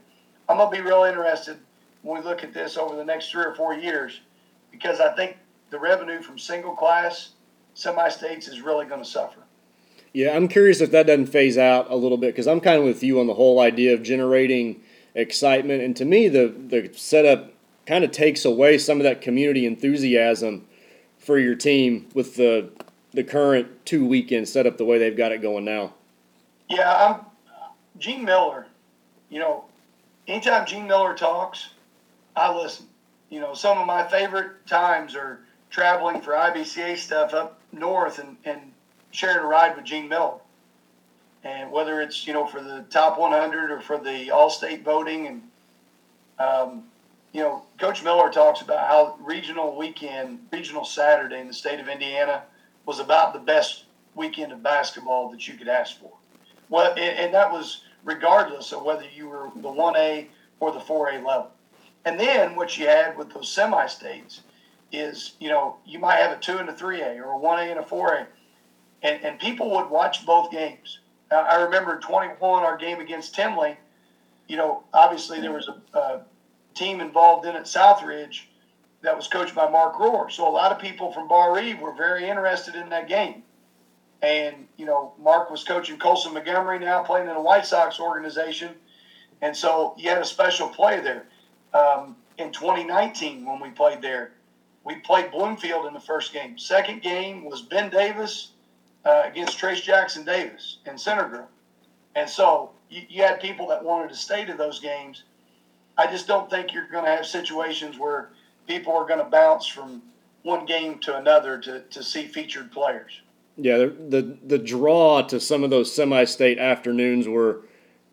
[0.48, 1.58] I'm going to be real interested
[2.02, 4.20] when we look at this over the next three or four years
[4.70, 5.36] because I think
[5.70, 7.30] the revenue from single class
[7.74, 9.40] semi states is really going to suffer.
[10.12, 12.84] Yeah, I'm curious if that doesn't phase out a little bit because I'm kind of
[12.84, 14.80] with you on the whole idea of generating
[15.16, 15.82] excitement.
[15.82, 17.52] And to me, the the setup
[17.86, 20.66] kind of takes away some of that community enthusiasm
[21.18, 22.70] for your team with the
[23.12, 25.94] the current two weekend setup the way they've got it going now.
[26.68, 27.26] Yeah, I'm
[27.98, 28.66] Gene Miller.
[29.30, 29.64] You know,
[30.28, 31.70] anytime Gene Miller talks,
[32.36, 32.86] I listen.
[33.28, 38.36] You know, some of my favorite times are traveling for IBCA stuff up north and,
[38.44, 38.60] and
[39.10, 40.38] sharing a ride with Gene Miller
[41.46, 45.42] and whether it's you know for the top 100 or for the all-state voting, and
[46.38, 46.84] um,
[47.32, 51.88] you know, Coach Miller talks about how regional weekend, regional Saturday in the state of
[51.88, 52.42] Indiana
[52.86, 56.12] was about the best weekend of basketball that you could ask for.
[56.68, 60.26] Well, and, and that was regardless of whether you were the 1A
[60.60, 61.50] or the 4A level.
[62.04, 64.40] And then what you had with those semi states
[64.92, 67.80] is, you know, you might have a 2 and a 3A or a 1A and
[67.80, 68.26] a 4A.
[69.02, 71.00] And, and people would watch both games.
[71.30, 73.76] I remember 21, our game against Tindley.
[74.48, 76.20] you know, obviously there was a, a
[76.74, 78.42] team involved in it, Southridge,
[79.02, 80.30] that was coached by Mark Rohr.
[80.30, 83.42] So a lot of people from Bar Eve were very interested in that game.
[84.22, 88.74] And, you know, Mark was coaching Colson Montgomery now, playing in a White Sox organization.
[89.42, 91.26] And so you had a special play there.
[91.74, 94.32] Um, in 2019, when we played there,
[94.84, 96.58] we played Bloomfield in the first game.
[96.58, 98.52] Second game was Ben Davis
[99.06, 101.48] uh, against Trayce Jackson-Davis in Centerville.
[102.16, 105.22] And so you, you had people that wanted to stay to those games.
[105.96, 108.30] I just don't think you're going to have situations where
[108.66, 110.02] people are going to bounce from
[110.42, 113.20] one game to another to, to see featured players.
[113.58, 117.62] Yeah, the, the the draw to some of those semi-state afternoons were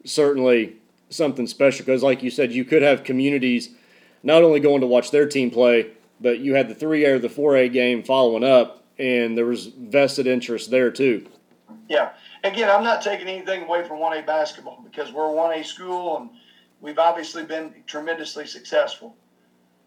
[0.06, 0.78] certainly
[1.10, 3.72] something special because, like you said, you could have communities
[4.24, 5.88] not only going to watch their team play,
[6.22, 9.46] but you had the three A or the four A game following up, and there
[9.46, 11.28] was vested interest there too.
[11.90, 12.14] Yeah,
[12.46, 15.64] again, I'm not taking anything away from one A basketball because we're a one A
[15.64, 16.30] school and
[16.80, 19.14] we've obviously been tremendously successful,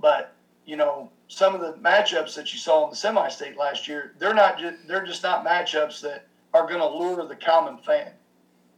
[0.00, 0.34] but
[0.66, 4.34] you know, some of the matchups that you saw in the semi-state last year, they're
[4.34, 8.10] not just they're just not matchups that are going to lure the common fan.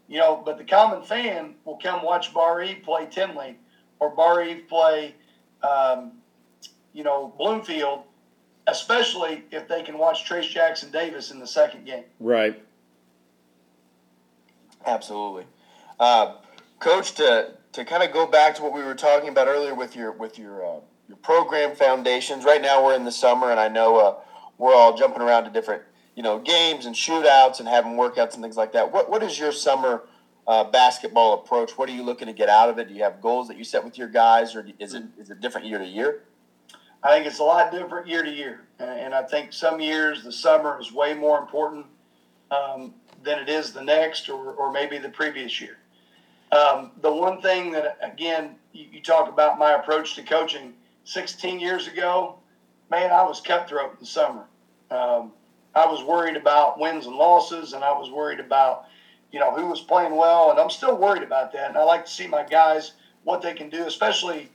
[0.06, 3.58] You know, but the common fan will come watch Barr-Reeve play Tindley
[4.00, 5.14] or Barr-Reeve play,
[5.62, 6.12] um,
[6.94, 8.04] you know, Bloomfield,
[8.68, 12.04] especially if they can watch Trayce Jackson-Davis in the second game.
[12.20, 12.62] Right.
[14.86, 15.44] Absolutely,
[15.98, 16.36] uh,
[16.78, 17.14] Coach.
[17.16, 20.12] To to kind of go back to what we were talking about earlier with your
[20.12, 22.44] with your uh, your program foundations.
[22.44, 24.16] Right now, we're in the summer, and I know uh,
[24.56, 25.82] we're all jumping around to different
[26.14, 28.92] you know games and shootouts and having workouts and things like that.
[28.92, 30.04] What what is your summer
[30.46, 31.76] uh, basketball approach?
[31.76, 32.88] What are you looking to get out of it?
[32.88, 35.40] Do you have goals that you set with your guys, or is it is it
[35.40, 36.22] different year to year?
[37.02, 40.32] I think it's a lot different year to year, and I think some years the
[40.32, 41.86] summer is way more important
[42.50, 45.78] um, than it is the next, or, or maybe the previous year.
[46.50, 51.60] Um, the one thing that again you, you talk about my approach to coaching 16
[51.60, 52.38] years ago,
[52.90, 54.44] man, I was cutthroat in the summer.
[54.90, 55.32] Um,
[55.74, 58.86] I was worried about wins and losses, and I was worried about,
[59.30, 61.68] you know, who was playing well, and I'm still worried about that.
[61.68, 62.92] And I like to see my guys
[63.24, 64.48] what they can do, especially,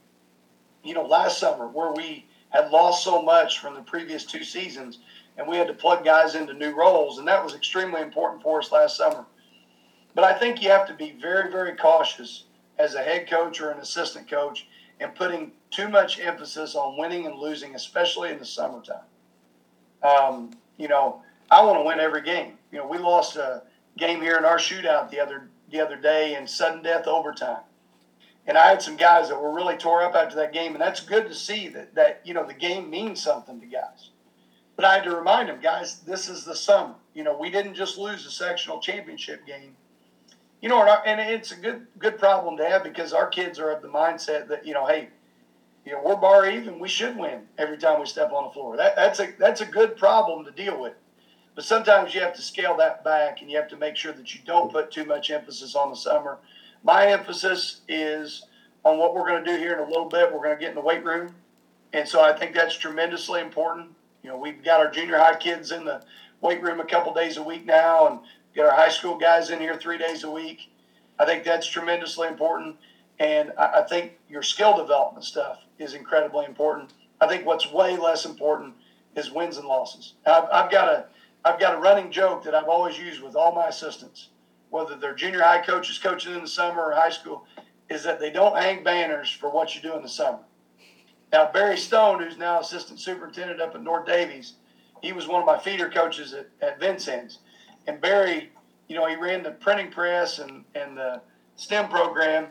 [0.82, 5.00] you know, last summer where we had lost so much from the previous two seasons,
[5.36, 8.60] and we had to plug guys into new roles, and that was extremely important for
[8.60, 9.26] us last summer.
[10.14, 12.44] But I think you have to be very, very cautious
[12.78, 14.68] as a head coach or an assistant coach
[15.00, 19.02] and putting too much emphasis on winning and losing, especially in the summertime.
[20.04, 22.52] Um, you know, I want to win every game.
[22.70, 23.64] You know, we lost a
[23.98, 27.62] game here in our shootout the other the other day in sudden death overtime.
[28.46, 31.00] And I had some guys that were really tore up after that game, and that's
[31.00, 34.10] good to see that that you know the game means something to guys.
[34.76, 36.94] But I had to remind them, guys, this is the summer.
[37.14, 39.76] You know, we didn't just lose a sectional championship game
[40.64, 43.68] you know, and and it's a good good problem to have because our kids are
[43.68, 45.10] of the mindset that you know, hey,
[45.84, 48.74] you know, we're Barr-Reeve, we should win every time we step on the floor.
[48.78, 50.94] That, that's a that's a good problem to deal with.
[51.54, 54.34] But sometimes you have to scale that back, and you have to make sure that
[54.34, 56.38] you don't put too much emphasis on the summer.
[56.84, 58.44] My emphasis is
[58.84, 60.32] on what we're going to do here in a little bit.
[60.32, 61.34] We're going to get in the weight room,
[61.94, 63.88] and so I think that's tremendously important.
[64.22, 66.04] You know, we've got our junior high kids in the
[66.42, 68.20] weight room a couple days a week now, and
[68.54, 70.70] get our high school guys in here three days a week.
[71.18, 72.76] I think that's tremendously important.
[73.18, 76.92] And I, think your skill development stuff is incredibly important.
[77.20, 78.74] I think what's way less important
[79.16, 80.14] is wins and losses.
[80.26, 81.06] I've, I've got a
[81.44, 84.28] I've got a running joke that I've always used with all my assistants,
[84.74, 87.46] whether they're junior high coaches coaching in the summer or high school,
[87.88, 90.40] is that they don't hang banners for what you do in the summer.
[91.32, 94.54] Now Barry Stone, who's now assistant superintendent up at North Daviess,
[95.00, 97.38] he was one of my feeder coaches at, at Vincennes
[97.86, 98.50] and Barry,
[98.88, 101.20] you know, he ran the printing press and, and the
[101.54, 102.48] STEM program.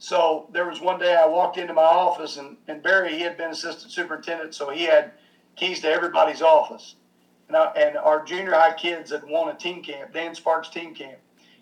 [0.00, 3.36] So there was one day I walked into my office and, and Barry, he had
[3.36, 5.12] been assistant superintendent, so he had
[5.54, 6.96] keys to everybody's office.
[7.46, 10.96] And, I, and our junior high kids had won a team camp, Dan Sparks team
[10.96, 11.18] camp.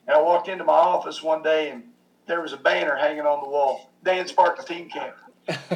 [0.09, 1.85] And I walked into my office one day and
[2.27, 5.15] there was a banner hanging on the wall, Dan Sparks team camp.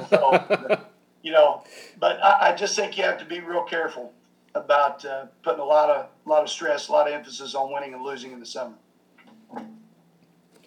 [0.08, 0.80] So,
[1.22, 1.62] you know,
[2.00, 4.12] but I, I just think you have to be real careful
[4.54, 7.72] about uh, putting a lot of a lot of stress, a lot of emphasis on
[7.72, 8.74] winning and losing in the summer.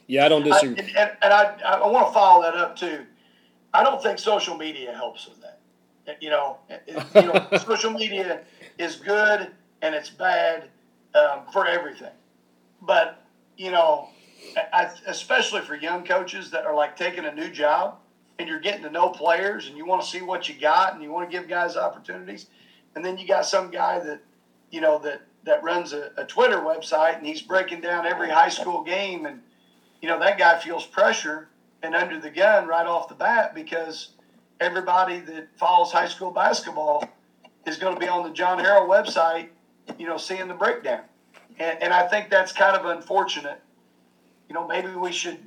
[0.08, 0.75] Yeah, I don't disagree.
[0.95, 3.06] I, and, and I, I want to follow that up too.
[3.73, 6.21] I don't think social media helps with that.
[6.21, 8.41] You know, you know, social media
[8.78, 9.51] is good, and
[9.82, 10.69] and it's bad
[11.15, 12.13] um, for everything.
[12.82, 13.25] But
[13.58, 14.10] you know,
[14.74, 17.98] I, especially for young coaches that are like taking a new job
[18.38, 21.02] and you're getting to know players and you want to see what you got and
[21.02, 22.48] you want to give guys opportunities,
[22.96, 24.22] and then you got some guy that
[24.72, 28.50] you know that that runs a, a Twitter website and he's breaking down every high
[28.50, 29.41] school game and
[30.02, 31.50] you know that guy feels pressure
[31.84, 34.10] and under the gun right off the bat because
[34.60, 37.08] everybody that follows high school basketball
[37.65, 39.50] is going to be on the John Harrell website,
[39.98, 41.02] you know, seeing the breakdown.
[41.60, 43.62] And, and I think that's kind of unfortunate.
[44.50, 45.38] You know, maybe we should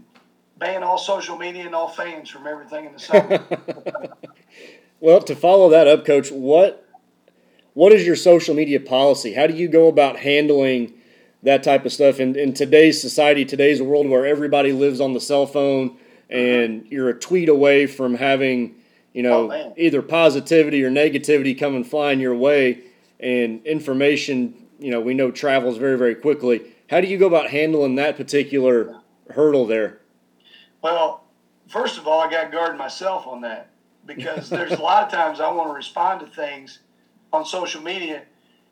[0.58, 3.44] ban all social media and all fans from everything in the summer.
[5.00, 6.84] well, to follow that up, Coach, what
[7.74, 9.34] what is your social media policy?
[9.34, 10.94] How do you go about handling
[11.44, 15.20] that type of stuff in, in today's society, today's world where everybody lives on the
[15.20, 16.36] cell phone uh-huh.
[16.36, 18.74] and you're a tweet away from having,
[19.12, 22.82] you know, oh, either positivity or negativity coming flying your way
[23.20, 26.74] and information, you know, we know travels very, very quickly.
[26.88, 28.96] How do you go about handling that particular
[29.30, 30.00] hurdle there?
[30.82, 31.24] Well,
[31.68, 33.70] first of all, I got to guard myself on that
[34.06, 36.80] because there's a lot of times I want to respond to things
[37.32, 38.22] on social media,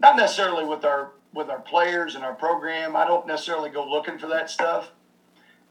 [0.01, 2.97] not necessarily with our with our players and our program.
[2.97, 4.91] I don't necessarily go looking for that stuff.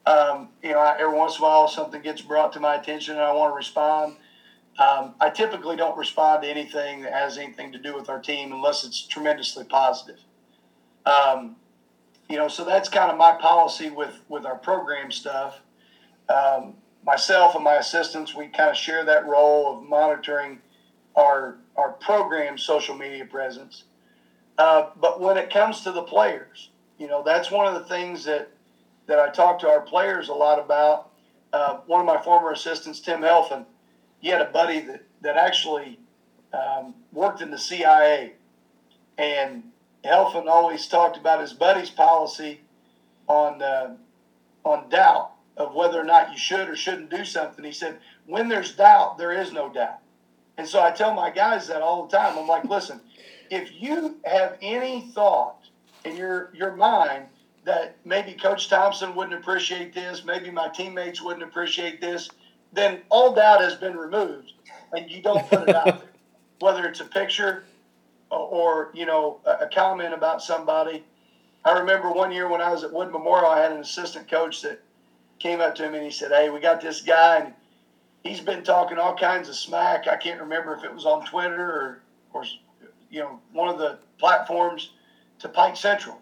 [0.06, 3.16] Um, you know, I, every once in a while something gets brought to my attention
[3.16, 4.18] and I want to respond.
[4.78, 8.52] Um, I typically don't respond to anything that has anything to do with our team
[8.52, 10.20] unless it's tremendously positive.
[11.06, 11.56] Um,
[12.30, 15.62] you know, so that's kind of my policy with with our program stuff.
[16.28, 16.74] Um,
[17.06, 20.60] myself and my assistants, we kind of share that role of monitoring
[21.16, 23.84] our our program social media presence.
[24.58, 28.26] Uh, but when it comes to the players, you know, that's one of the things
[28.26, 28.50] that
[29.08, 31.12] that I talk to our players a lot about.
[31.54, 33.66] Uh, one of my former assistants, Tim Helfand,
[34.26, 36.00] he had a buddy that that actually
[36.52, 38.34] um, worked in the CIA,
[39.20, 39.62] and
[40.04, 42.62] Helfand always talked about his buddy's policy
[43.28, 43.96] on uh,
[44.64, 47.64] on doubt of whether or not you should or shouldn't do something.
[47.64, 50.00] He said, "When there's doubt, there is no doubt."
[50.58, 52.36] And so I tell my guys that all the time.
[52.36, 53.02] I'm like, listen,
[53.52, 55.70] if you have any thought
[56.04, 57.28] in your your mind
[57.64, 62.28] that maybe Coach Thompson wouldn't appreciate this, maybe my teammates wouldn't appreciate this,
[62.76, 64.54] then all doubt has been removed,
[64.92, 66.10] and you don't put it out there.
[66.60, 67.66] Whether it's a picture
[68.30, 71.04] or you know a comment about somebody.
[71.66, 74.62] I remember one year when I was at Wood Memorial, I had an assistant coach
[74.62, 74.80] that
[75.40, 77.54] came up to me and he said, "Hey, we got this guy." And
[78.24, 80.08] he's been talking all kinds of smack.
[80.08, 82.02] I can't remember if it was on Twitter or,
[82.34, 82.46] or
[83.10, 84.92] you know, one of the platforms
[85.40, 86.20] to Pike Central.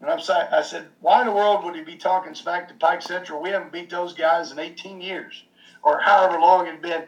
[0.00, 2.74] And I'm saying, I said, why in the world would he be talking smack to
[2.74, 3.40] Pike Central?
[3.40, 5.44] We haven't beat those guys in 18 years
[5.82, 7.04] or however long it's been.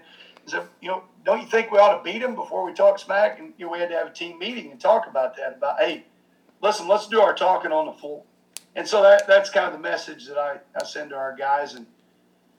[0.46, 3.38] So, you know, don't you think we ought to beat them before we talk smack?
[3.38, 5.56] And you know, we had to have a team meeting and talk about that.
[5.58, 6.06] About hey,
[6.62, 8.22] listen, let's do our talking on the floor.
[8.74, 11.74] And so that that's kind of the message that I, I send to our guys.
[11.74, 11.86] And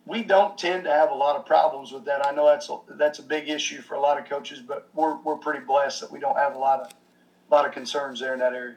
[0.06, 2.26] we don't tend to have a lot of problems with that.
[2.26, 5.15] I know that's a, that's a big issue for a lot of coaches, but we're,
[5.22, 8.34] we're pretty blessed that we don't have a lot of a lot of concerns there
[8.34, 8.76] in that area.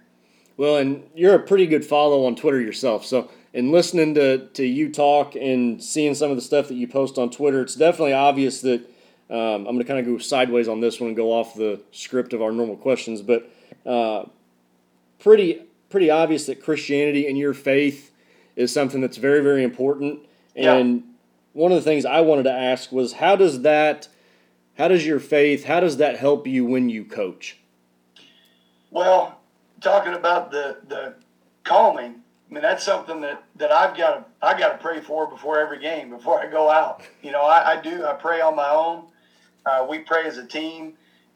[0.56, 3.04] Well, and you're a pretty good follow on Twitter yourself.
[3.04, 6.88] So, in listening to, to you talk and seeing some of the stuff that you
[6.88, 8.80] post on Twitter, it's definitely obvious that
[9.30, 11.80] um, I'm going to kind of go sideways on this one and go off the
[11.90, 13.50] script of our normal questions, but
[13.84, 14.24] uh,
[15.18, 18.10] pretty pretty obvious that Christianity and your faith
[18.56, 20.20] is something that's very very important.
[20.56, 21.12] And yeah
[21.52, 24.08] one of the things I wanted to ask was how does that,
[24.78, 27.58] how does your faith, how does that help you when you coach?
[28.90, 29.38] Well,
[29.82, 31.14] talking about the the
[31.64, 35.26] calming, I mean that's something that that I've got to I got to pray for
[35.26, 37.02] before every game before I go out.
[37.22, 39.06] You know, I, I do I pray on my own.
[39.64, 40.94] Uh, we pray as a team.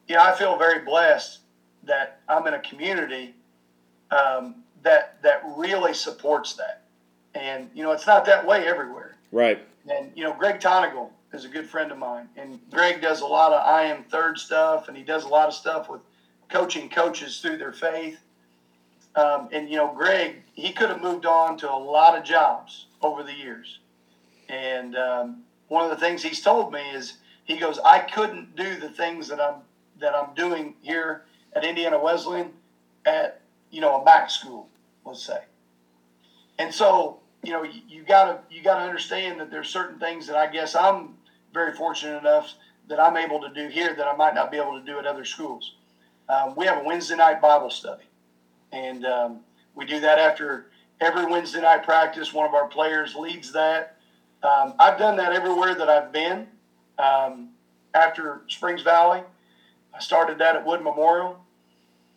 [0.09, 1.41] You know, I feel very blessed
[1.85, 3.35] that I'm in a community
[4.11, 6.83] um, that that really supports that.
[7.35, 9.17] And you know, it's not that way everywhere.
[9.33, 9.67] Right.
[9.89, 13.27] And you know, Greg Tonagel is a good friend of mine, and Greg does a
[13.27, 16.01] lot of I am third stuff, and he does a lot of stuff with
[16.49, 18.19] coaching coaches through their faith.
[19.17, 22.87] Um, and you know, Greg, he could have moved on to a lot of jobs
[23.03, 23.79] over the years.
[24.49, 27.15] And um, one of the things he's told me is
[27.45, 29.63] he goes, I couldn't do the things that I'm
[29.99, 31.23] that I'm doing here
[31.55, 32.53] at Indiana Wesleyan
[33.07, 33.41] at
[33.71, 34.69] you know a MAC school,
[35.05, 35.41] let's say.
[36.59, 40.49] And so you know, you, gotta you gotta understand that there's certain things that I
[40.49, 41.15] guess I'm
[41.55, 42.53] very fortunate enough
[42.89, 45.07] that I'm able to do here that I might not be able to do at
[45.07, 45.75] other schools.
[46.29, 48.03] Um, we have a Wednesday night Bible study,
[48.73, 49.41] and um,
[49.75, 50.67] we do that after
[51.01, 52.33] every Wednesday night practice.
[52.33, 53.97] One of our players leads that.
[54.43, 56.47] Um, I've done that everywhere that I've been.
[56.99, 57.51] Um,
[57.95, 59.23] after Springs Valley,
[59.95, 61.39] I started that at Wood Memorial,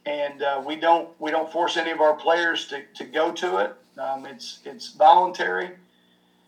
[0.06, 3.58] and uh, we don't we don't force any of our players to, to go to
[3.58, 3.74] it.
[3.98, 5.72] Um, it's it's voluntary,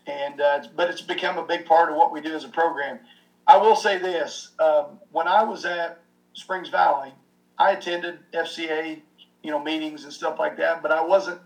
[0.06, 2.48] and uh, it's, but it's become a big part of what we do as a
[2.48, 2.98] program.
[3.46, 6.00] I will say this: um, when I was at
[6.34, 7.12] Springs Valley,
[7.58, 9.00] I attended FCA,
[9.42, 11.40] you know, meetings and stuff like that, but I wasn't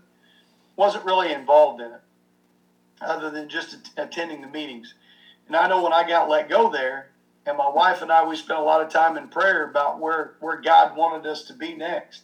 [0.75, 2.01] wasn't really involved in it,
[3.01, 4.93] other than just attending the meetings.
[5.47, 7.09] And I know when I got let go there,
[7.45, 10.33] and my wife and I, we spent a lot of time in prayer about where
[10.39, 12.23] where God wanted us to be next.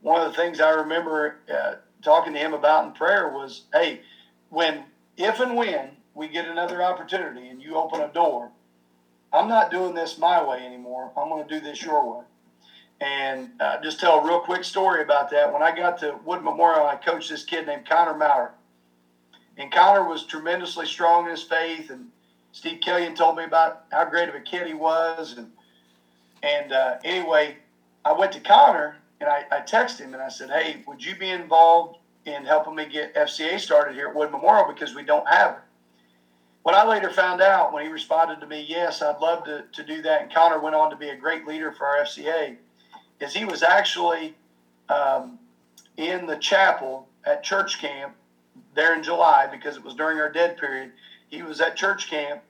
[0.00, 4.00] One of the things I remember uh, talking to him about in prayer was, "Hey,
[4.48, 4.84] when
[5.16, 8.50] if and when we get another opportunity and you open a door,
[9.32, 11.12] I'm not doing this my way anymore.
[11.16, 12.24] I'm going to do this your way."
[13.00, 15.52] And uh, just tell a real quick story about that.
[15.52, 18.54] When I got to Wood Memorial, I coached this kid named Connor Maurer.
[19.56, 21.90] And Connor was tremendously strong in his faith.
[21.90, 22.08] And
[22.52, 25.36] Steve Killian told me about how great of a kid he was.
[25.36, 25.48] And,
[26.42, 27.56] and uh, anyway,
[28.04, 31.14] I went to Connor and I, I texted him and I said, Hey, would you
[31.16, 35.28] be involved in helping me get FCA started here at Wood Memorial because we don't
[35.28, 35.58] have it?
[36.64, 39.84] What I later found out when he responded to me, Yes, I'd love to, to
[39.84, 40.22] do that.
[40.22, 42.56] And Connor went on to be a great leader for our FCA
[43.20, 44.34] is he was actually
[44.88, 45.38] um,
[45.96, 48.14] in the chapel at church camp
[48.74, 50.92] there in July because it was during our dead period.
[51.28, 52.42] He was at church camp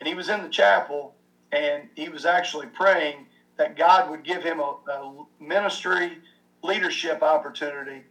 [0.00, 1.14] and he was in the chapel
[1.52, 6.18] and he was actually praying that God would give him a, a ministry
[6.62, 8.02] leadership opportunity.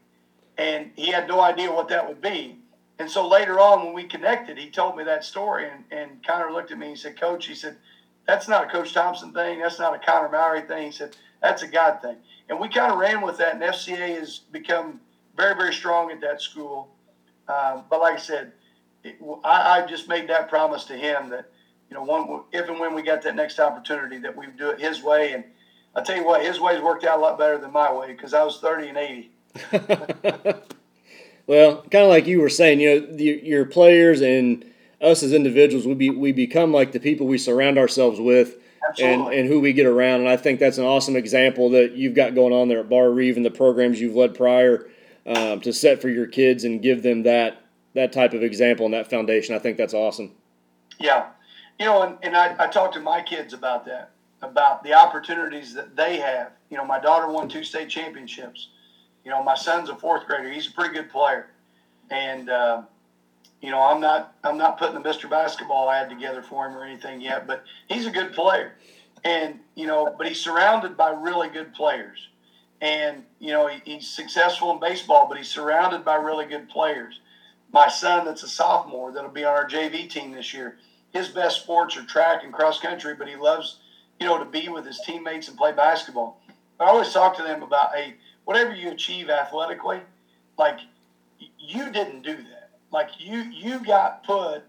[0.57, 2.57] And he had no idea what that would be.
[2.97, 6.51] And so later on, when we connected, he told me that story and, and Connor
[6.51, 7.75] looked at me and he said, Coach, he said,
[8.25, 9.59] that's not a Coach Thompson thing.
[9.59, 10.85] That's not a Connor Maurer thing.
[10.87, 11.15] He said,
[11.45, 12.17] that's a God thing.
[12.49, 14.99] And we kind of ran with that, and FCA has become
[15.37, 16.89] very, very strong at that school.
[17.47, 18.51] Um, but like I said,
[19.03, 21.51] it, I, I, just made that promise to him that,
[21.89, 24.71] you know, one, if and when we got that next opportunity, that we would do
[24.71, 25.33] it his way.
[25.33, 25.43] And
[25.95, 28.33] I tell you what, his ways worked out a lot better than my way because
[28.33, 29.31] I was 30 and 80.
[31.45, 34.65] well, kind of like you were saying, you know, the, your players and
[34.99, 38.57] us as individuals, we be we become like the people we surround ourselves with
[38.99, 40.21] and, and who we get around.
[40.21, 43.37] And I think that's an awesome example that you've got going on there at Barr-Reeve
[43.37, 44.87] and the programs you've led prior
[45.25, 47.61] um, to set for your kids and give them that
[47.93, 49.55] that type of example and that foundation.
[49.55, 50.33] I think that's awesome.
[50.99, 51.27] Yeah.
[51.79, 54.11] You know, and, and I, I talk to my kids about that,
[54.41, 56.51] about the opportunities that they have.
[56.69, 58.69] You know, my daughter won two state championships.
[59.23, 60.51] You know, my son's a fourth grader.
[60.51, 61.47] He's a pretty good player.
[62.11, 62.81] And, uh,
[63.65, 65.27] you know, I'm not I'm not putting the Mr.
[65.27, 68.75] Basketball ad together for him or anything yet, but he's a good player,
[69.23, 72.27] and you know, but he's surrounded by really good players,
[72.79, 77.19] and you know, he, he's successful in baseball, but he's surrounded by really good players.
[77.71, 80.77] My son, that's a sophomore, that'll be on our JV team this year.
[81.11, 83.79] His best sports are track and cross country, but he loves,
[84.19, 86.39] you know, to be with his teammates and play basketball.
[86.79, 88.13] I always talk to them about, hey,
[88.43, 90.01] whatever you achieve athletically,
[90.57, 90.79] like
[91.57, 92.54] you didn't do that
[92.95, 94.63] like you you got put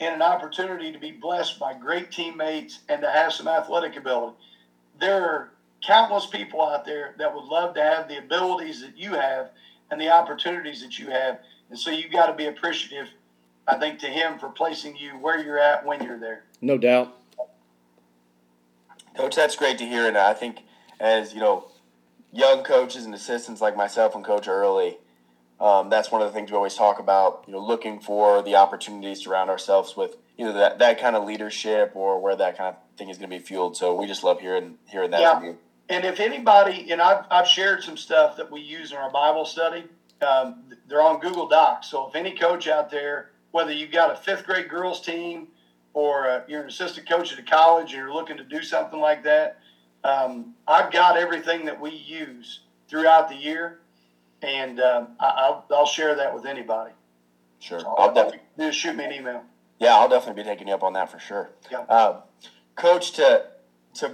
[0.00, 4.36] in an opportunity to be blessed by great teammates and to have some athletic ability.
[4.98, 5.50] There are
[5.86, 9.50] countless people out there that would love to have the abilities that you have
[9.92, 11.38] and the opportunities that you have.
[11.70, 13.10] And so you've got to be appreciative,
[13.68, 16.42] I think, to him for placing you where you're at when you're there.
[16.60, 17.16] No doubt.
[19.16, 20.08] Coach, that's great to hear.
[20.08, 20.58] And I think
[20.98, 21.68] as, you know,
[22.32, 24.98] young coaches and assistants like myself and Coach Early,
[25.60, 27.44] um, that's one of the things we always talk about.
[27.46, 31.24] You know, looking for the opportunities to surround ourselves with either that, that kind of
[31.24, 33.76] leadership or where that kind of thing is going to be fueled.
[33.76, 35.34] So we just love hearing hearing that yeah.
[35.38, 35.58] from you.
[35.88, 39.46] And if anybody, and I've, I've shared some stuff that we use in our Bible
[39.46, 39.84] study,
[40.20, 41.90] um, they're on Google Docs.
[41.90, 45.48] So if any coach out there, whether you've got a fifth grade girls team
[45.94, 49.00] or uh, you're an assistant coach at a college and you're looking to do something
[49.00, 49.60] like that,
[50.04, 53.80] um, I've got everything that we use throughout the year
[54.42, 56.92] and um, I, will I'll share that with anybody.
[57.60, 59.42] Sure, so I'll, definitely shoot me an email.
[59.78, 61.50] Yeah, I'll definitely be taking you up on that for sure.
[61.70, 61.80] Yeah.
[61.82, 62.16] Um,
[62.76, 63.46] Coach, to
[63.94, 64.12] to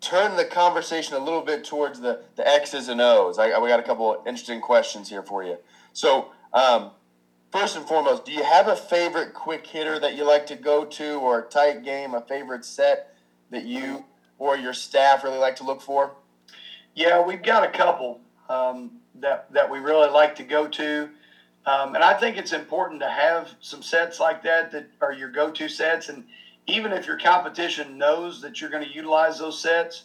[0.00, 3.80] turn the conversation a little bit towards the the X's and O's, I, we got
[3.80, 5.56] a couple interesting questions here for you.
[5.94, 6.90] So, um,
[7.50, 10.84] first and foremost, do you have a favorite quick hitter that you like to go
[10.84, 13.14] to, or a tight game, a favorite set
[13.50, 14.04] that you
[14.38, 16.12] or your staff really like to look for?
[16.94, 18.20] Yeah, we've got a couple.
[18.48, 21.08] Um, that that we really like to go to.
[21.64, 25.28] Um, and I think it's important to have some sets like that that are your
[25.28, 26.08] go-to sets.
[26.08, 26.24] And
[26.66, 30.04] even if your competition knows that you're going to utilize those sets,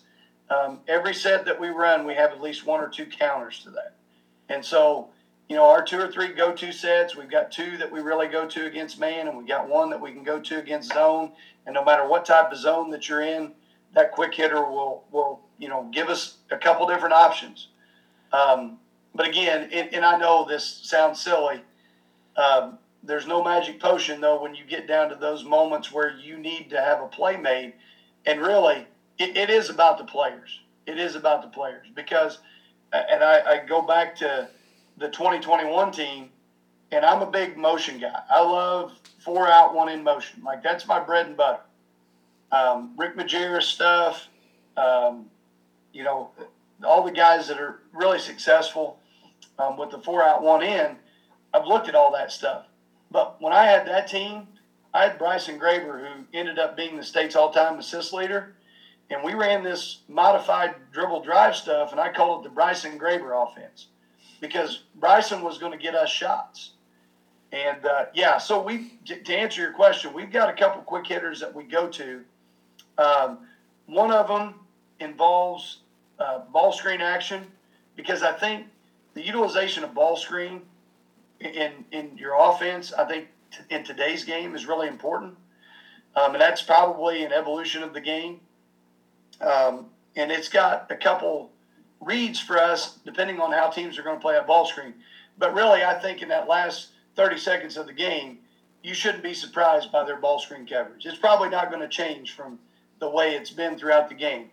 [0.50, 3.72] um, every set that we run, we have at least one or two counters to
[3.72, 3.96] that.
[4.50, 5.10] And so,
[5.50, 8.48] you know, our two or three go-to sets, we've got two that we really go
[8.48, 11.32] to against man, and we got one that we can go to against zone.
[11.66, 13.52] And no matter what type of zone that you're in,
[13.94, 17.70] that quick hitter will will you know give us a couple different options.
[18.32, 18.80] Um,
[19.18, 21.62] but again, and I know this sounds silly.
[22.36, 26.38] Um, there's no magic potion though when you get down to those moments where you
[26.38, 27.74] need to have a play made,
[28.28, 28.86] and really,
[29.18, 30.62] it, it is about the players.
[30.86, 32.38] It is about the players because,
[32.94, 34.48] and I, I go back to
[34.98, 36.30] the 2021 team,
[36.92, 38.22] and I'm a big motion guy.
[38.30, 40.44] I love four out, one in motion.
[40.44, 41.62] Like that's my bread and butter.
[42.52, 44.28] Um, Rick Majerus stuff,
[44.78, 45.26] um,
[45.92, 46.30] you know,
[46.86, 49.00] all the guys that are really successful
[49.60, 50.98] um, with the four out, one in.
[51.54, 52.66] I've looked at all that stuff.
[53.12, 54.48] But when I had that team,
[54.94, 58.56] I had Bryson Graber, who ended up being the state's all-time assist leader,
[59.10, 63.48] and we ran this modified dribble drive stuff, and I called it the Bryson Graber
[63.48, 63.88] offense
[64.42, 66.72] because Bryson was going to get us shots.
[67.52, 71.40] And uh, yeah, so we to answer your question, we've got a couple quick hitters
[71.40, 72.22] that we go to.
[72.98, 73.40] Um,
[73.86, 74.56] one of them
[75.00, 75.80] involves
[76.20, 77.48] uh, ball screen action
[77.96, 78.66] because I think
[79.18, 80.62] the utilization of ball screen
[81.40, 85.36] in in your offense, I think t- in today's game is really important,
[86.16, 88.40] um, and that's probably an evolution of the game.
[89.42, 91.52] Um, and it's got a couple
[92.02, 94.94] reads for us depending on how teams are going to play at ball screen.
[95.38, 98.40] But really, I think in that last 30 seconds of the game,
[98.84, 101.06] you shouldn't be surprised by their ball screen coverage.
[101.06, 102.58] It's probably not going to change from
[103.00, 104.50] the way it's been throughout the game.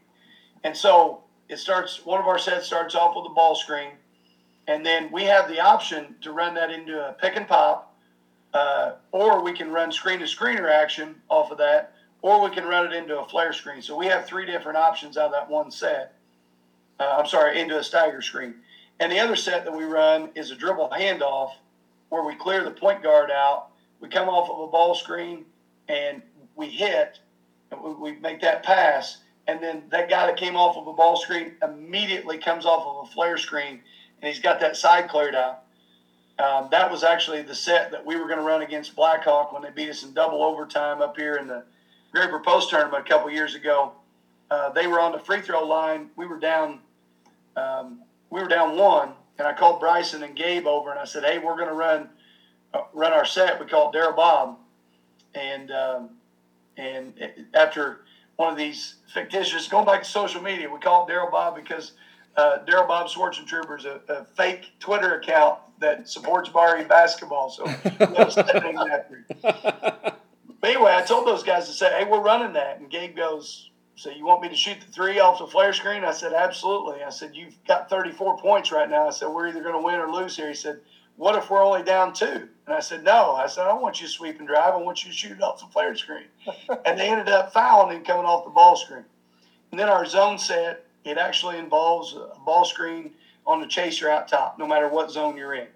[0.65, 3.93] And so it starts, one of our sets starts off with a ball screen,
[4.67, 7.95] and then we have the option to run that into a pick and pop,
[8.55, 12.65] uh, or we can run screen to screener action off of that, or we can
[12.65, 13.83] run it into a flare screen.
[13.83, 16.15] So we have three different options out of that one set.
[16.99, 18.55] Uh, I'm sorry, into a stagger screen.
[19.01, 21.51] And the other set that we run is a dribble handoff
[22.09, 23.69] where we clear the point guard out.
[24.01, 25.45] We come off of a ball screen
[25.89, 26.23] and
[26.55, 27.19] we hit,
[27.71, 29.19] and we, we make that pass.
[29.47, 33.09] And then that guy that came off of a ball screen immediately comes off of
[33.09, 33.81] a flare screen
[34.25, 35.65] and he's got that side cleared out.
[36.39, 39.61] Um, that was actually the set that we were going to run against Blackhawk when
[39.61, 41.63] they beat us in double overtime up here in the
[42.15, 43.93] Graber Post tournament a couple years ago.
[44.51, 46.09] Uh, they were on the free throw line.
[46.17, 46.81] We were down.
[47.55, 48.01] Um,
[48.31, 51.37] we were down one, and I called Bryson and Gabe over, and I said, "Hey,
[51.37, 52.09] we're going to run
[52.73, 53.61] uh, run our set.
[53.61, 54.57] We call it Daryl Bob."
[55.35, 56.11] And um,
[56.79, 57.13] and
[57.53, 58.01] after
[58.37, 61.93] one of these fictitious, going back to social media, we call it Daryl Bob because
[62.37, 67.51] uh, Daryl Bob Schwarzentrooper is a, a, fake Twitter account that supports Barry basketball.
[67.51, 67.65] So
[69.45, 73.71] but anyway, I told those guys to say, "Hey, we're running that," and Gabe goes,
[73.97, 77.03] "So you want me to shoot the three off the flare screen?" I said, "Absolutely."
[77.05, 79.97] I said, "You've got 34 points right now." I said, "We're either going to win
[79.97, 80.81] or lose here." He said,
[81.17, 82.49] "What if we're only down two?
[82.67, 84.75] And I said, "No." I said, "I don't want you to sweep and drive.
[84.75, 86.27] I want you to shoot it off the flare screen."
[86.85, 89.05] and they ended up fouling him coming off the ball screen.
[89.71, 93.13] And then our zone set, it actually involves a ball screen
[93.47, 95.67] on the chaser out top, no matter what zone you're in.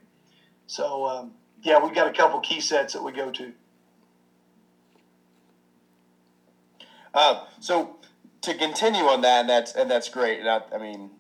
[0.67, 3.53] So um, yeah, we've got a couple key sets that we go to.
[7.15, 7.97] Uh, so
[8.43, 10.41] to continue on that, and that's and that's great.
[10.41, 11.11] And I, I, mean,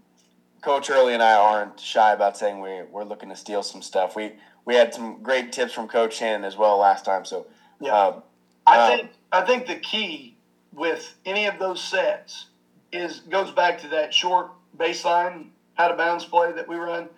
[0.61, 4.17] Coach Early and I aren't shy about saying we we're looking to steal some stuff.
[4.17, 4.33] We
[4.65, 7.25] we had some great tips from Coach Shannon as well last time.
[7.25, 7.47] So
[7.81, 8.23] yeah, um,
[8.67, 10.37] I uh, think I think the key
[10.73, 12.47] with any of those sets
[12.93, 17.09] is goes back to that short baseline out of bounds play that we run.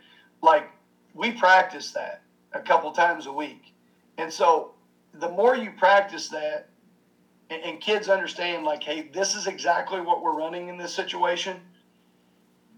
[0.42, 0.70] Like
[1.14, 3.72] we practice that a couple times a week,
[4.18, 4.72] and so
[5.14, 6.68] the more you practice that,
[7.50, 11.56] and, and kids understand like, hey, this is exactly what we're running in this situation,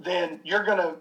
[0.01, 0.97] then you're going to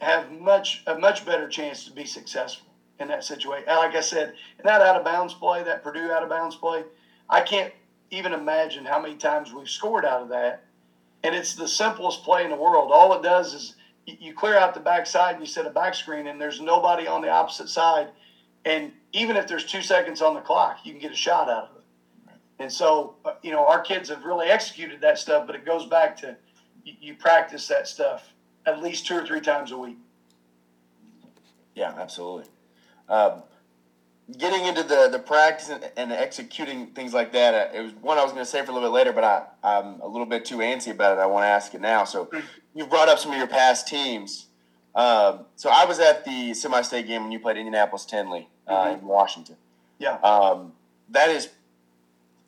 [0.00, 2.66] have much a much better chance to be successful
[3.00, 3.66] in that situation.
[3.66, 6.84] Like I said, in that out of bounds play, that Purdue out of bounds play,
[7.28, 7.72] I can't
[8.10, 10.64] even imagine how many times we've scored out of that.
[11.22, 12.92] And it's the simplest play in the world.
[12.92, 13.74] All it does is
[14.06, 17.22] you clear out the backside and you set a back screen, and there's nobody on
[17.22, 18.08] the opposite side.
[18.64, 21.70] And even if there's two seconds on the clock, you can get a shot out
[21.70, 21.82] of it.
[22.58, 25.86] And so, uh, you know, our kids have really executed that stuff, but it goes
[25.86, 26.36] back to
[26.84, 28.32] you, you practice that stuff
[28.64, 29.96] at least two or three times a week.
[31.74, 32.44] Yeah, absolutely.
[33.08, 33.42] Um,
[34.38, 38.18] getting into the, the practice and, and, executing things like that, uh, it was one
[38.18, 40.26] I was going to say for a little bit later, but I, I'm a little
[40.26, 41.20] bit too antsy about it.
[41.20, 42.04] I want to ask it now.
[42.04, 42.28] So
[42.74, 44.46] you brought up some of your past teams.
[44.94, 49.00] Um, so I was at the semi-state game when you played Indianapolis Tindley uh, mm-hmm.
[49.00, 49.56] in Washington.
[49.98, 50.16] Yeah.
[50.18, 50.72] Um,
[51.10, 51.50] that is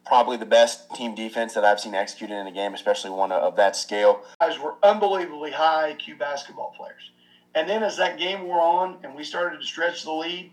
[0.05, 3.57] probably the best team defense that I've seen executed in a game, especially one of
[3.57, 4.23] that scale.
[4.41, 7.13] Guys were unbelievably high IQ basketball players.
[7.55, 10.51] And then as that game wore on and we started to stretch the lead,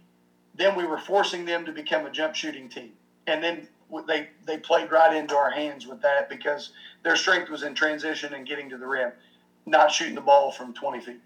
[0.58, 2.92] then we were forcing them to become a jump shooting team.
[3.28, 3.68] And then
[4.08, 6.72] they they played right into our hands with that because
[7.04, 9.12] their strength was in transition and getting to the rim,
[9.66, 11.20] not shooting the ball from 20 feet.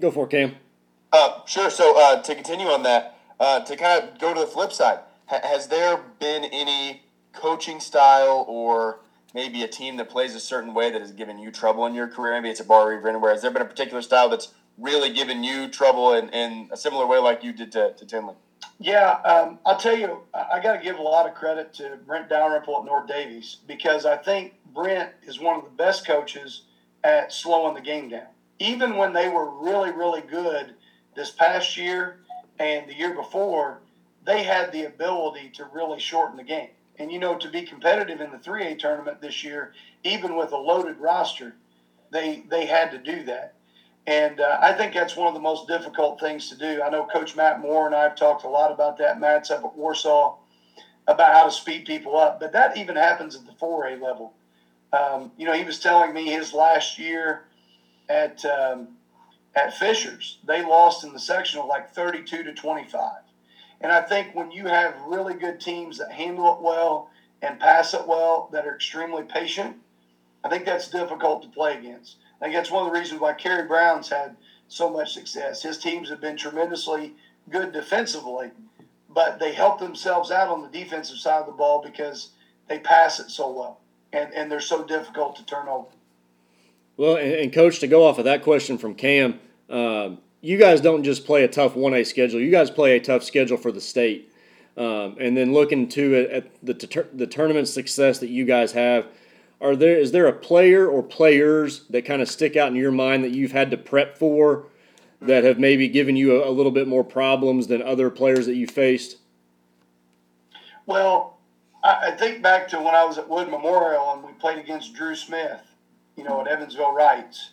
[0.00, 0.56] Go for it, Cam.
[1.12, 1.70] Uh, sure.
[1.70, 5.00] So uh, to continue on that, uh, to kind of go to the flip side,
[5.26, 7.02] ha- has there been any
[7.32, 9.00] coaching style or
[9.34, 12.08] maybe a team that plays a certain way that has given you trouble in your
[12.08, 12.34] career?
[12.34, 13.32] Maybe it's a bar or anywhere.
[13.32, 17.06] Has there been a particular style that's really given you trouble in, in a similar
[17.06, 18.34] way like you did to, to Tindley?
[18.78, 22.30] Yeah, um, I'll tell you, I got to give a lot of credit to Brent
[22.30, 26.62] Dalrymple at North Daviess because I think Brent is one of the best coaches
[27.04, 28.28] at slowing the game down.
[28.58, 30.74] Even when they were really, really good
[31.14, 32.20] this past year
[32.58, 33.80] and the year before,
[34.24, 36.70] they had the ability to really shorten the game.
[37.00, 39.72] And, you know, to be competitive in the 3A tournament this year,
[40.04, 41.56] even with a loaded roster,
[42.12, 43.54] they, they had to do that.
[44.06, 46.82] And uh, I think that's one of the most difficult things to do.
[46.82, 49.18] I know Coach Matt Moore and I have talked a lot about that.
[49.18, 50.36] Matt's up at Warsaw
[51.06, 54.34] about how to speed people up, but that even happens at the 4A level.
[54.92, 57.44] Um, you know, he was telling me his last year
[58.10, 58.88] at um,
[59.54, 63.12] at Fishers, they lost in the sectional like 32 to 25.
[63.80, 67.10] And I think when you have really good teams that handle it well
[67.42, 69.76] and pass it well, that are extremely patient,
[70.44, 72.16] I think that's difficult to play against.
[72.40, 74.36] I think that's one of the reasons why Kerry Brown's had
[74.68, 75.62] so much success.
[75.62, 77.14] His teams have been tremendously
[77.48, 78.50] good defensively,
[79.08, 82.30] but they help themselves out on the defensive side of the ball because
[82.68, 83.80] they pass it so well
[84.12, 85.88] and, and they're so difficult to turn over.
[86.96, 90.80] Well, and, and coach, to go off of that question from Cam, um, you guys
[90.80, 92.40] don't just play a tough 1A schedule.
[92.40, 94.32] You guys play a tough schedule for the state.
[94.76, 99.06] Um, and then looking to it at the, the tournament success that you guys have–
[99.60, 102.92] are there is there a player or players that kind of stick out in your
[102.92, 104.66] mind that you've had to prep for
[105.20, 108.54] that have maybe given you a, a little bit more problems than other players that
[108.54, 109.18] you faced?
[110.86, 111.38] Well,
[111.84, 114.94] I, I think back to when I was at Wood Memorial and we played against
[114.94, 115.60] Drew Smith,
[116.16, 117.50] you know, at Evansville Reitz.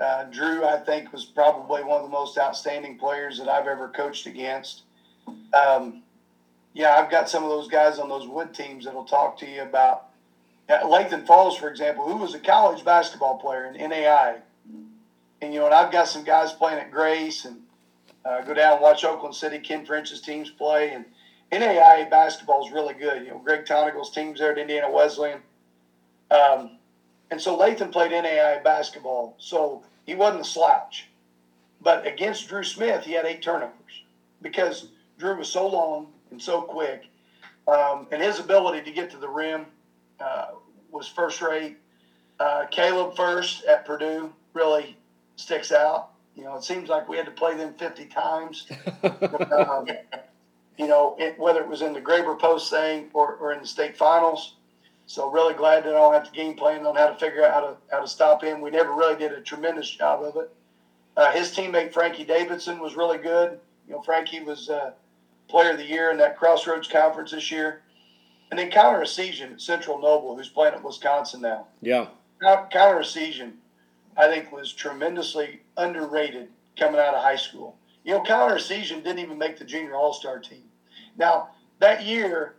[0.00, 3.88] Uh, Drew, I think, was probably one of the most outstanding players that I've ever
[3.88, 4.82] coached against.
[5.52, 6.02] Um,
[6.72, 9.62] yeah, I've got some of those guys on those Wood teams that'll talk to you
[9.62, 10.10] about
[10.68, 14.36] at Latham Falls, for example, who was a college basketball player in NAI.
[15.40, 17.62] And, you know, and I've got some guys playing at Grace and
[18.24, 20.90] uh, go down and watch Oakland City, Ken French's teams play.
[20.90, 21.04] And
[21.50, 23.24] NAI basketball is really good.
[23.24, 25.40] You know, Greg Tonagel's teams there at Indiana Wesleyan.
[26.30, 26.77] Um,
[27.30, 31.06] and so Latham played NAI basketball, so he wasn't a slouch.
[31.80, 34.02] But against Drew Smith, he had eight turnovers
[34.42, 37.04] because Drew was so long and so quick.
[37.68, 39.66] Um, and his ability to get to the rim–
[40.20, 40.46] uh,
[40.90, 41.76] was first rate.
[42.40, 44.96] Uh, Caleb Furst at Purdue really
[45.36, 46.10] sticks out.
[46.34, 48.66] You know, it seems like we had to play them 50 times.
[49.02, 49.88] um,
[50.76, 53.66] you know, it, whether it was in the Graber Post thing or, or in the
[53.66, 54.54] state finals.
[55.08, 57.54] So really glad that I don't have to game plan on how to figure out
[57.54, 58.60] how to how to stop him.
[58.60, 60.50] We never really did a tremendous job of it.
[61.16, 63.58] Uh, his teammate Frankie Davidson was really good.
[63.88, 64.92] You know, Frankie was uh,
[65.48, 67.80] player of the year in that Crossroads conference this year.
[68.50, 71.68] And then Connor Essegian at Central Noble, who's playing at Wisconsin now.
[71.80, 72.08] Yeah.
[72.42, 73.52] Connor Essegian,
[74.14, 76.48] I think, was tremendously underrated
[76.78, 77.76] coming out of high school.
[78.04, 80.64] You know, Connor Essegian didn't even make the junior all star team.
[81.16, 81.48] Now,
[81.78, 82.56] that year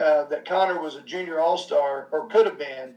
[0.00, 2.94] uh, that Connor was a junior all star, or could have been,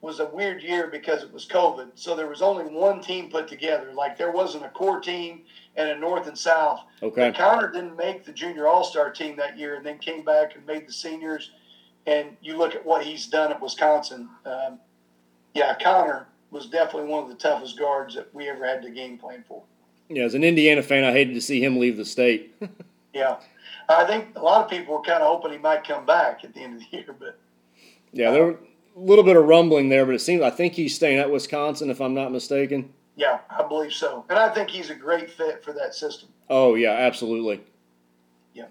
[0.00, 1.88] was a weird year because it was COVID.
[1.94, 3.92] So there was only one team put together.
[3.94, 5.42] Like there wasn't a core team
[5.76, 6.80] and a North and South.
[7.02, 7.32] Okay.
[7.32, 10.66] Connor didn't make the junior all star team that year and then came back and
[10.66, 11.52] made the seniors.
[12.06, 14.28] And you look at what he's done at Wisconsin.
[14.44, 14.78] Um,
[15.54, 19.16] yeah, Connor was definitely one of the toughest guards that we ever had to game
[19.16, 19.62] plan for.
[20.10, 22.54] Yeah, as an Indiana fan, I hated to see him leave the state.
[23.14, 23.36] yeah.
[23.88, 26.54] I think a lot of people were kind of hoping he might come back at
[26.54, 27.38] the end of the year, but.
[28.12, 28.58] Yeah, there were
[28.96, 31.90] a little bit of rumbling there, but it seems I think he's staying at Wisconsin,
[31.90, 32.92] if I'm not mistaken.
[33.16, 36.28] Yeah, I believe so, and I think he's a great fit for that system.
[36.48, 37.60] Oh yeah, absolutely.
[38.54, 38.66] Yeah.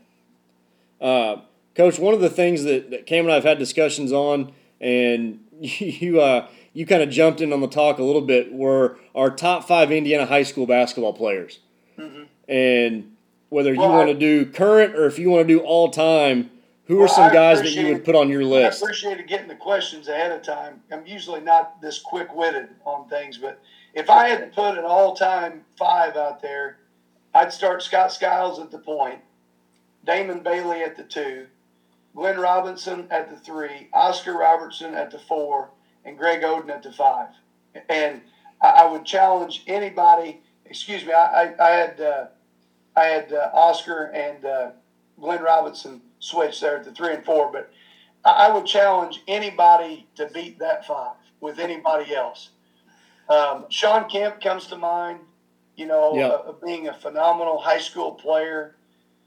[0.99, 1.41] Uh,
[1.75, 5.39] Coach, one of the things that, that Cam and I have had discussions on, and
[5.59, 9.29] you uh, you kind of jumped in on the talk a little bit, were our
[9.29, 11.59] top five Indiana high school basketball players,
[11.97, 12.23] mm-hmm.
[12.47, 13.12] and
[13.53, 16.49] whether well, you want to do current or if you want to do all time
[16.87, 18.81] who well, are some guys that you would put on your list?
[18.81, 20.81] I appreciated getting the questions ahead of time.
[20.91, 23.61] I'm usually not this quick witted on things, but
[23.93, 26.79] if I had to put an all time five out there,
[27.33, 29.19] I'd start Scott Skiles at the point,
[30.03, 31.45] Damon Bailey at the two,
[32.15, 35.69] Glenn Robinson at the three, Oscar Robertson at the four,
[36.05, 37.29] and Greg Oden at the five.
[37.87, 38.21] And
[38.61, 40.41] I, would challenge anybody.
[40.65, 42.25] Excuse me, I, I, I had uh,
[42.95, 44.71] I had uh, Oscar and uh,
[45.19, 47.71] Glenn Robinson switch there at the three and four, but
[48.23, 52.49] I, I would challenge anybody to beat that five with anybody else.
[53.29, 55.19] Um, Shawn Kemp comes to mind.
[55.75, 56.27] You know, Yeah.
[56.27, 58.75] uh, being a phenomenal high school player.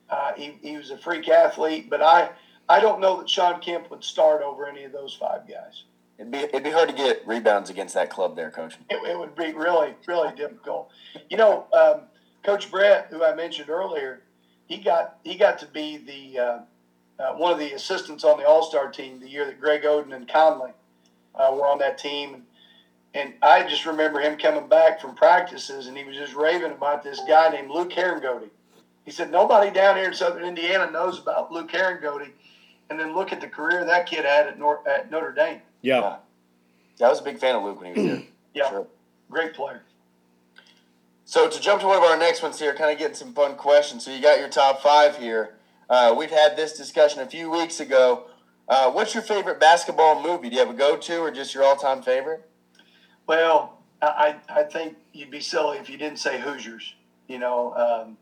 [0.08, 2.30] Uh, he, he was a freak athlete, but I
[2.68, 5.82] I don't know that Shawn Kemp would start over any of those five guys.
[6.18, 8.76] It'd be it'd be hard to get rebounds against that club there, coach.
[8.88, 10.90] It, it would be really, really difficult.
[11.28, 12.02] You know, um,
[12.46, 14.22] Coach Brett, who I mentioned earlier,
[14.68, 16.58] he got he got to be the uh,
[17.18, 20.14] uh, one of the assistants on the All Star team the year that Greg Oden
[20.14, 20.70] and Conley
[21.34, 22.44] uh, were on that team.
[23.14, 27.02] And I just remember him coming back from practices, and he was just raving about
[27.02, 28.48] this guy named Luke Harangody.
[29.04, 32.30] He said nobody down here in Southern Indiana knows about Luke Harangody.
[32.90, 35.60] And then look at the career that kid had at, Nor- at Notre Dame.
[35.82, 36.18] Yeah.
[36.98, 38.22] Yeah, I was a big fan of Luke when he was there.
[38.54, 38.86] Yeah, Sure.
[39.30, 39.82] great player.
[41.28, 43.56] So to jump to one of our next ones here, kind of getting some fun
[43.56, 44.04] questions.
[44.04, 45.56] So you got your top five here.
[45.90, 48.28] Uh, we've had this discussion a few weeks ago.
[48.68, 50.48] Uh, what's your favorite basketball movie?
[50.48, 52.48] Do you have a go-to or just your all-time favorite?
[53.26, 56.94] Well, I, I think you'd be silly if you didn't say Hoosiers,
[57.26, 57.74] you know.
[57.74, 58.16] Um,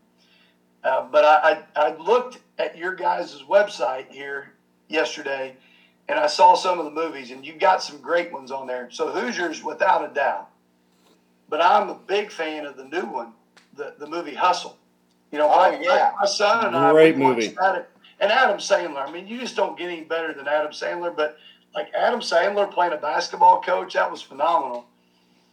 [0.83, 4.53] uh, but I, I, I looked at your guys' website here
[4.89, 5.55] yesterday
[6.09, 8.89] and I saw some of the movies, and you've got some great ones on there.
[8.91, 10.49] So Hoosiers, without a doubt.
[11.49, 13.33] But I'm a big fan of the new one,
[13.75, 14.77] the, the movie Hustle.
[15.31, 16.11] You know, my, Oh, yeah.
[16.15, 17.55] my, my son and I Great we watched movie.
[17.59, 17.89] that.
[18.19, 19.07] And Adam Sandler.
[19.07, 21.15] I mean, you just don't get any better than Adam Sandler.
[21.15, 21.37] But
[21.73, 24.85] like Adam Sandler playing a basketball coach, that was phenomenal.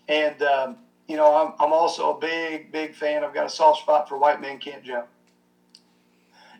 [0.08, 0.76] And um,
[1.08, 3.24] you know, I'm I'm also a big big fan.
[3.24, 5.06] I've got a soft spot for White Men Can't Jump.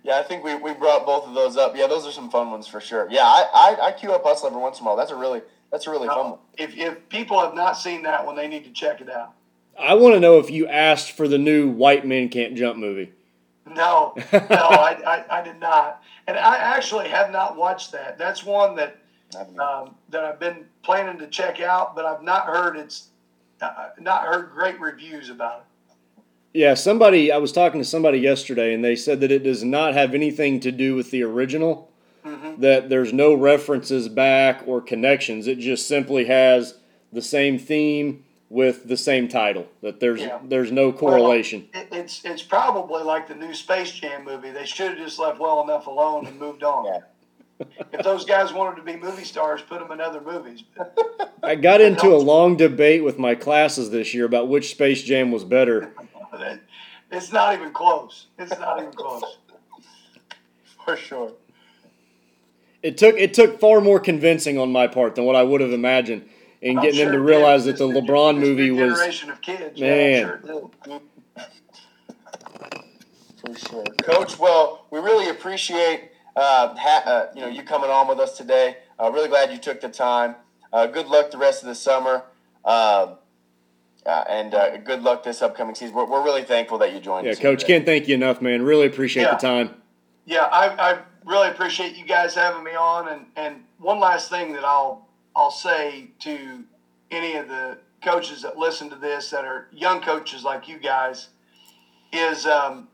[0.03, 1.76] Yeah, I think we, we brought both of those up.
[1.76, 3.07] Yeah, those are some fun ones for sure.
[3.09, 4.97] Yeah, I, I, I queue up Hustle every once in a while.
[4.97, 5.43] That's a really
[5.73, 6.39] that's a really fun one.
[6.59, 9.33] If if people have not seen that one, they need to check it out.
[9.79, 13.11] I want to know if you asked for the new White Men Can't Jump movie.
[13.66, 18.18] No, no, I, I, I did not, and I actually have not watched that.
[18.18, 18.99] That's one that
[19.35, 23.09] I haven't- um, that I've been planning to check out, but I've not heard it's
[23.62, 25.64] uh, not heard great reviews about it.
[26.55, 29.95] Yeah, somebody I was talking to somebody yesterday and they said that it does not
[29.95, 31.91] have anything to do with the original.
[32.25, 32.61] Mm-hmm.
[32.61, 35.47] That there's no references back or connections.
[35.47, 36.75] It just simply has
[37.12, 39.66] the same theme with the same title.
[39.83, 40.39] That there's Yeah.
[40.45, 41.68] there's no correlation.
[41.75, 44.51] It, it's it's probably like the new Space Jam movie.
[44.51, 46.85] They should have just left well enough alone and moved on.
[46.85, 46.99] Yeah.
[47.93, 50.64] If those guys wanted to be movie stars, put them in other movies.
[51.43, 55.31] I got into a long debate with my classes this year about which Space Jam
[55.31, 55.93] was better.
[57.11, 58.27] it's not even close.
[58.39, 59.39] It's not even close.
[60.85, 61.33] for sure.
[62.83, 65.72] It took it took far more convincing on my part than what I would have
[65.72, 66.28] imagined
[66.61, 69.80] in I'm getting sure them to realize that the LeBron movie was generation of kids.
[69.80, 70.11] Man.
[70.20, 71.01] Yeah, sure.
[73.41, 74.39] For sure, Coach.
[74.39, 78.76] Well, we really appreciate uh, ha- uh, you know you coming on with us today.
[79.01, 80.37] Uh, really glad you took the time.
[80.72, 82.22] Uh, good luck the rest of the summer,
[82.64, 83.16] um,
[84.07, 85.95] uh, and uh, good luck this upcoming season.
[85.95, 87.39] We're, we're really thankful that you joined Yeah, us.
[87.39, 87.72] here Coach, today.
[87.74, 88.62] can't thank you enough, man.
[88.62, 89.33] Really appreciate Yeah.
[89.35, 89.74] the time.
[90.24, 93.09] Yeah, I, I really appreciate you guys having me on.
[93.09, 96.64] And, and one last thing that I'll I'll say to
[97.11, 101.29] any of the coaches that listen to this that are young coaches like you guys
[102.12, 102.89] is um,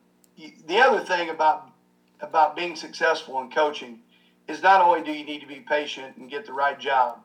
[0.66, 1.70] the other thing about
[2.20, 4.00] about being successful in coaching
[4.46, 7.18] is not only do you need to be patient and get the right job,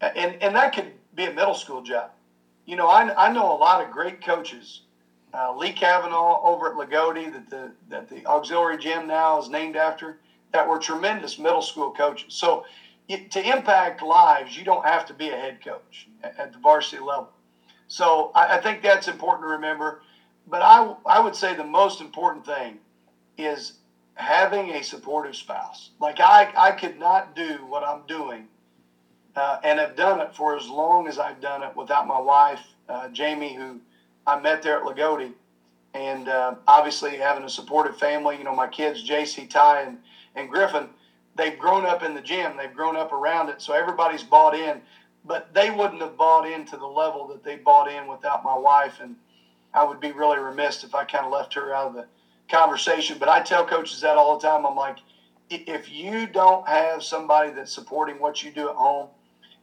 [0.00, 2.10] and and that could be a middle school job.
[2.64, 4.82] You know, I, I know a lot of great coaches
[5.36, 9.76] uh, Lee Kavanaugh over at Loogootee that the that the auxiliary gym now is named
[9.76, 10.16] after
[10.52, 12.34] that were tremendous middle school coaches.
[12.34, 12.64] So
[13.08, 16.58] it, to impact lives, you don't have to be a head coach at, at the
[16.58, 17.30] varsity level.
[17.88, 20.00] So I, I think that's important to remember.
[20.46, 22.80] But I I would say the most important thing
[23.38, 23.74] is
[24.14, 25.90] having a supportive spouse.
[26.00, 28.48] Like I I could not do what I'm doing.
[29.36, 32.62] Uh, and have done it for as long as I've done it without my wife,
[32.88, 33.80] uh, Jamie, who
[34.26, 35.32] I met there at Loogootee,
[35.94, 38.36] and uh, obviously having a supportive family.
[38.36, 39.98] You know, my kids, JC, Ty, and,
[40.34, 40.88] and Griffin,
[41.36, 42.56] they've grown up in the gym.
[42.56, 44.80] They've grown up around it, so everybody's bought in.
[45.24, 48.56] But they wouldn't have bought in to the level that they bought in without my
[48.56, 49.16] wife, and
[49.72, 52.06] I would be really remiss if I kind of left her out of the
[52.48, 53.18] conversation.
[53.18, 54.66] But I tell coaches that all the time.
[54.66, 54.98] I'm like,
[55.50, 59.08] if you don't have somebody that's supporting what you do at home,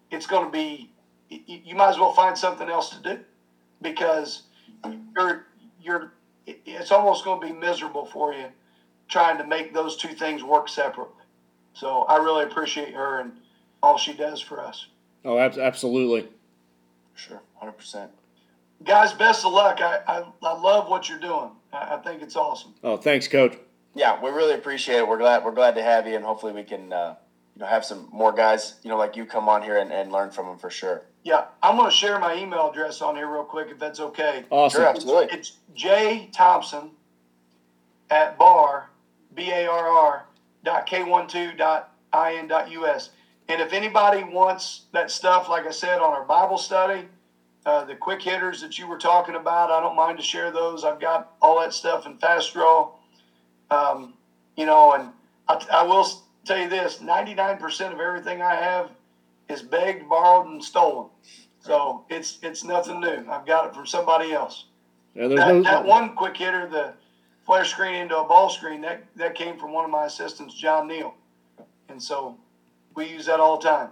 [0.10, 0.90] it's going to be.
[1.30, 3.20] You might as well find something else to do
[3.82, 4.44] because
[5.16, 5.46] you're
[5.82, 6.12] you're
[6.46, 8.46] it's almost going to be miserable for you
[9.08, 11.24] trying to make those two things work separately.
[11.74, 13.32] So I really appreciate her and
[13.82, 14.88] all she does for us.
[15.26, 16.28] Oh, ab- absolutely.
[17.16, 18.12] Sure, hundred percent.
[18.84, 19.80] Guys, best of luck.
[19.82, 21.50] I, I, I love what you're doing.
[21.72, 22.74] I, I think it's awesome.
[22.84, 23.58] Oh, thanks, Coach.
[23.96, 25.08] Yeah, we really appreciate it.
[25.08, 27.16] We're glad we're glad to have you, and hopefully we can uh,
[27.56, 30.12] you know have some more guys you know like you come on here and, and
[30.12, 31.04] learn from them for sure.
[31.24, 34.44] Yeah, I'm going to share my email address on here real quick if that's okay.
[34.50, 34.82] Awesome.
[34.82, 35.38] Sure, absolutely.
[35.38, 36.92] It's J Thompson
[38.10, 38.90] at bar
[39.34, 40.26] b a r r
[40.64, 43.12] dot k one two dot i n dot us.
[43.50, 47.08] And if anybody wants that stuff, like I said on our Bible study,
[47.66, 50.84] uh, the quick hitters that you were talking about, I don't mind to share those.
[50.84, 52.92] I've got all that stuff in FastDraw.
[53.72, 54.14] Um,
[54.56, 55.10] you know, and
[55.48, 56.08] I, I will
[56.46, 58.90] tell you this: ninety nine percent of everything I have
[59.50, 61.10] is begged, borrowed, and stolen.
[61.60, 63.26] So it's it's nothing new.
[63.30, 64.66] I've got it from somebody else.
[65.16, 66.94] Yeah, That, no, that one quick hitter, the
[67.46, 70.88] flare screen into a ball screen, that that came from one of my assistants, John
[70.88, 71.14] Neal,
[71.90, 72.38] and so
[72.96, 73.90] we use that all the time.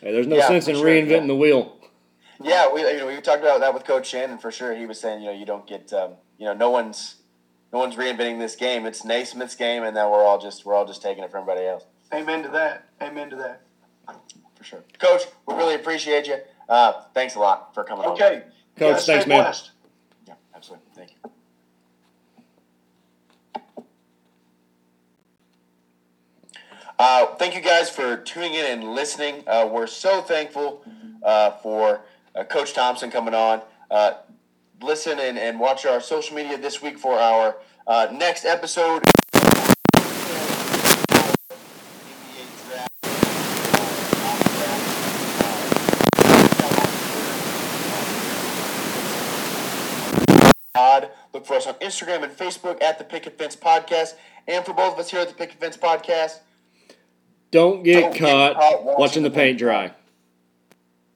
[0.00, 1.26] hey, there's no Yeah, sense in sure, reinventing yeah.
[1.26, 1.78] the wheel.
[2.42, 4.74] Yeah, we you know we talked about that with Coach Shannon for sure.
[4.74, 7.16] He was saying you know you don't get um, you know no one's
[7.72, 8.84] no one's reinventing this game.
[8.86, 11.66] It's Naismith's game, and then we're all just we're all just taking it from everybody
[11.66, 11.84] else
[12.14, 12.88] Amen to that.
[13.02, 13.60] Amen to that.
[14.54, 14.84] for sure.
[14.98, 16.38] Coach, we really appreciate you.
[16.68, 18.12] Uh, thanks a lot for coming on.
[18.12, 18.42] Okay,
[18.76, 19.42] Coach, Guys, thanks, man.
[19.42, 19.70] blessed.
[20.26, 20.86] Yeah, absolutely.
[20.94, 21.30] Thank you.
[26.98, 29.42] Uh, thank you guys for tuning in and listening.
[29.46, 30.84] Uh, we're so thankful
[31.22, 32.02] uh, for
[32.36, 33.62] uh, Coach Thompson coming on.
[33.90, 34.12] Uh,
[34.80, 37.56] listen and, and watch our social media this week for our
[37.86, 39.02] uh, next episode.
[51.44, 54.14] Look for us on Instagram and Facebook at the Picket Fence Podcast.
[54.48, 56.38] And for both of us here at the Picket Fence Podcast,
[57.50, 59.92] Don't get Don't get caught caught watching the paint dry.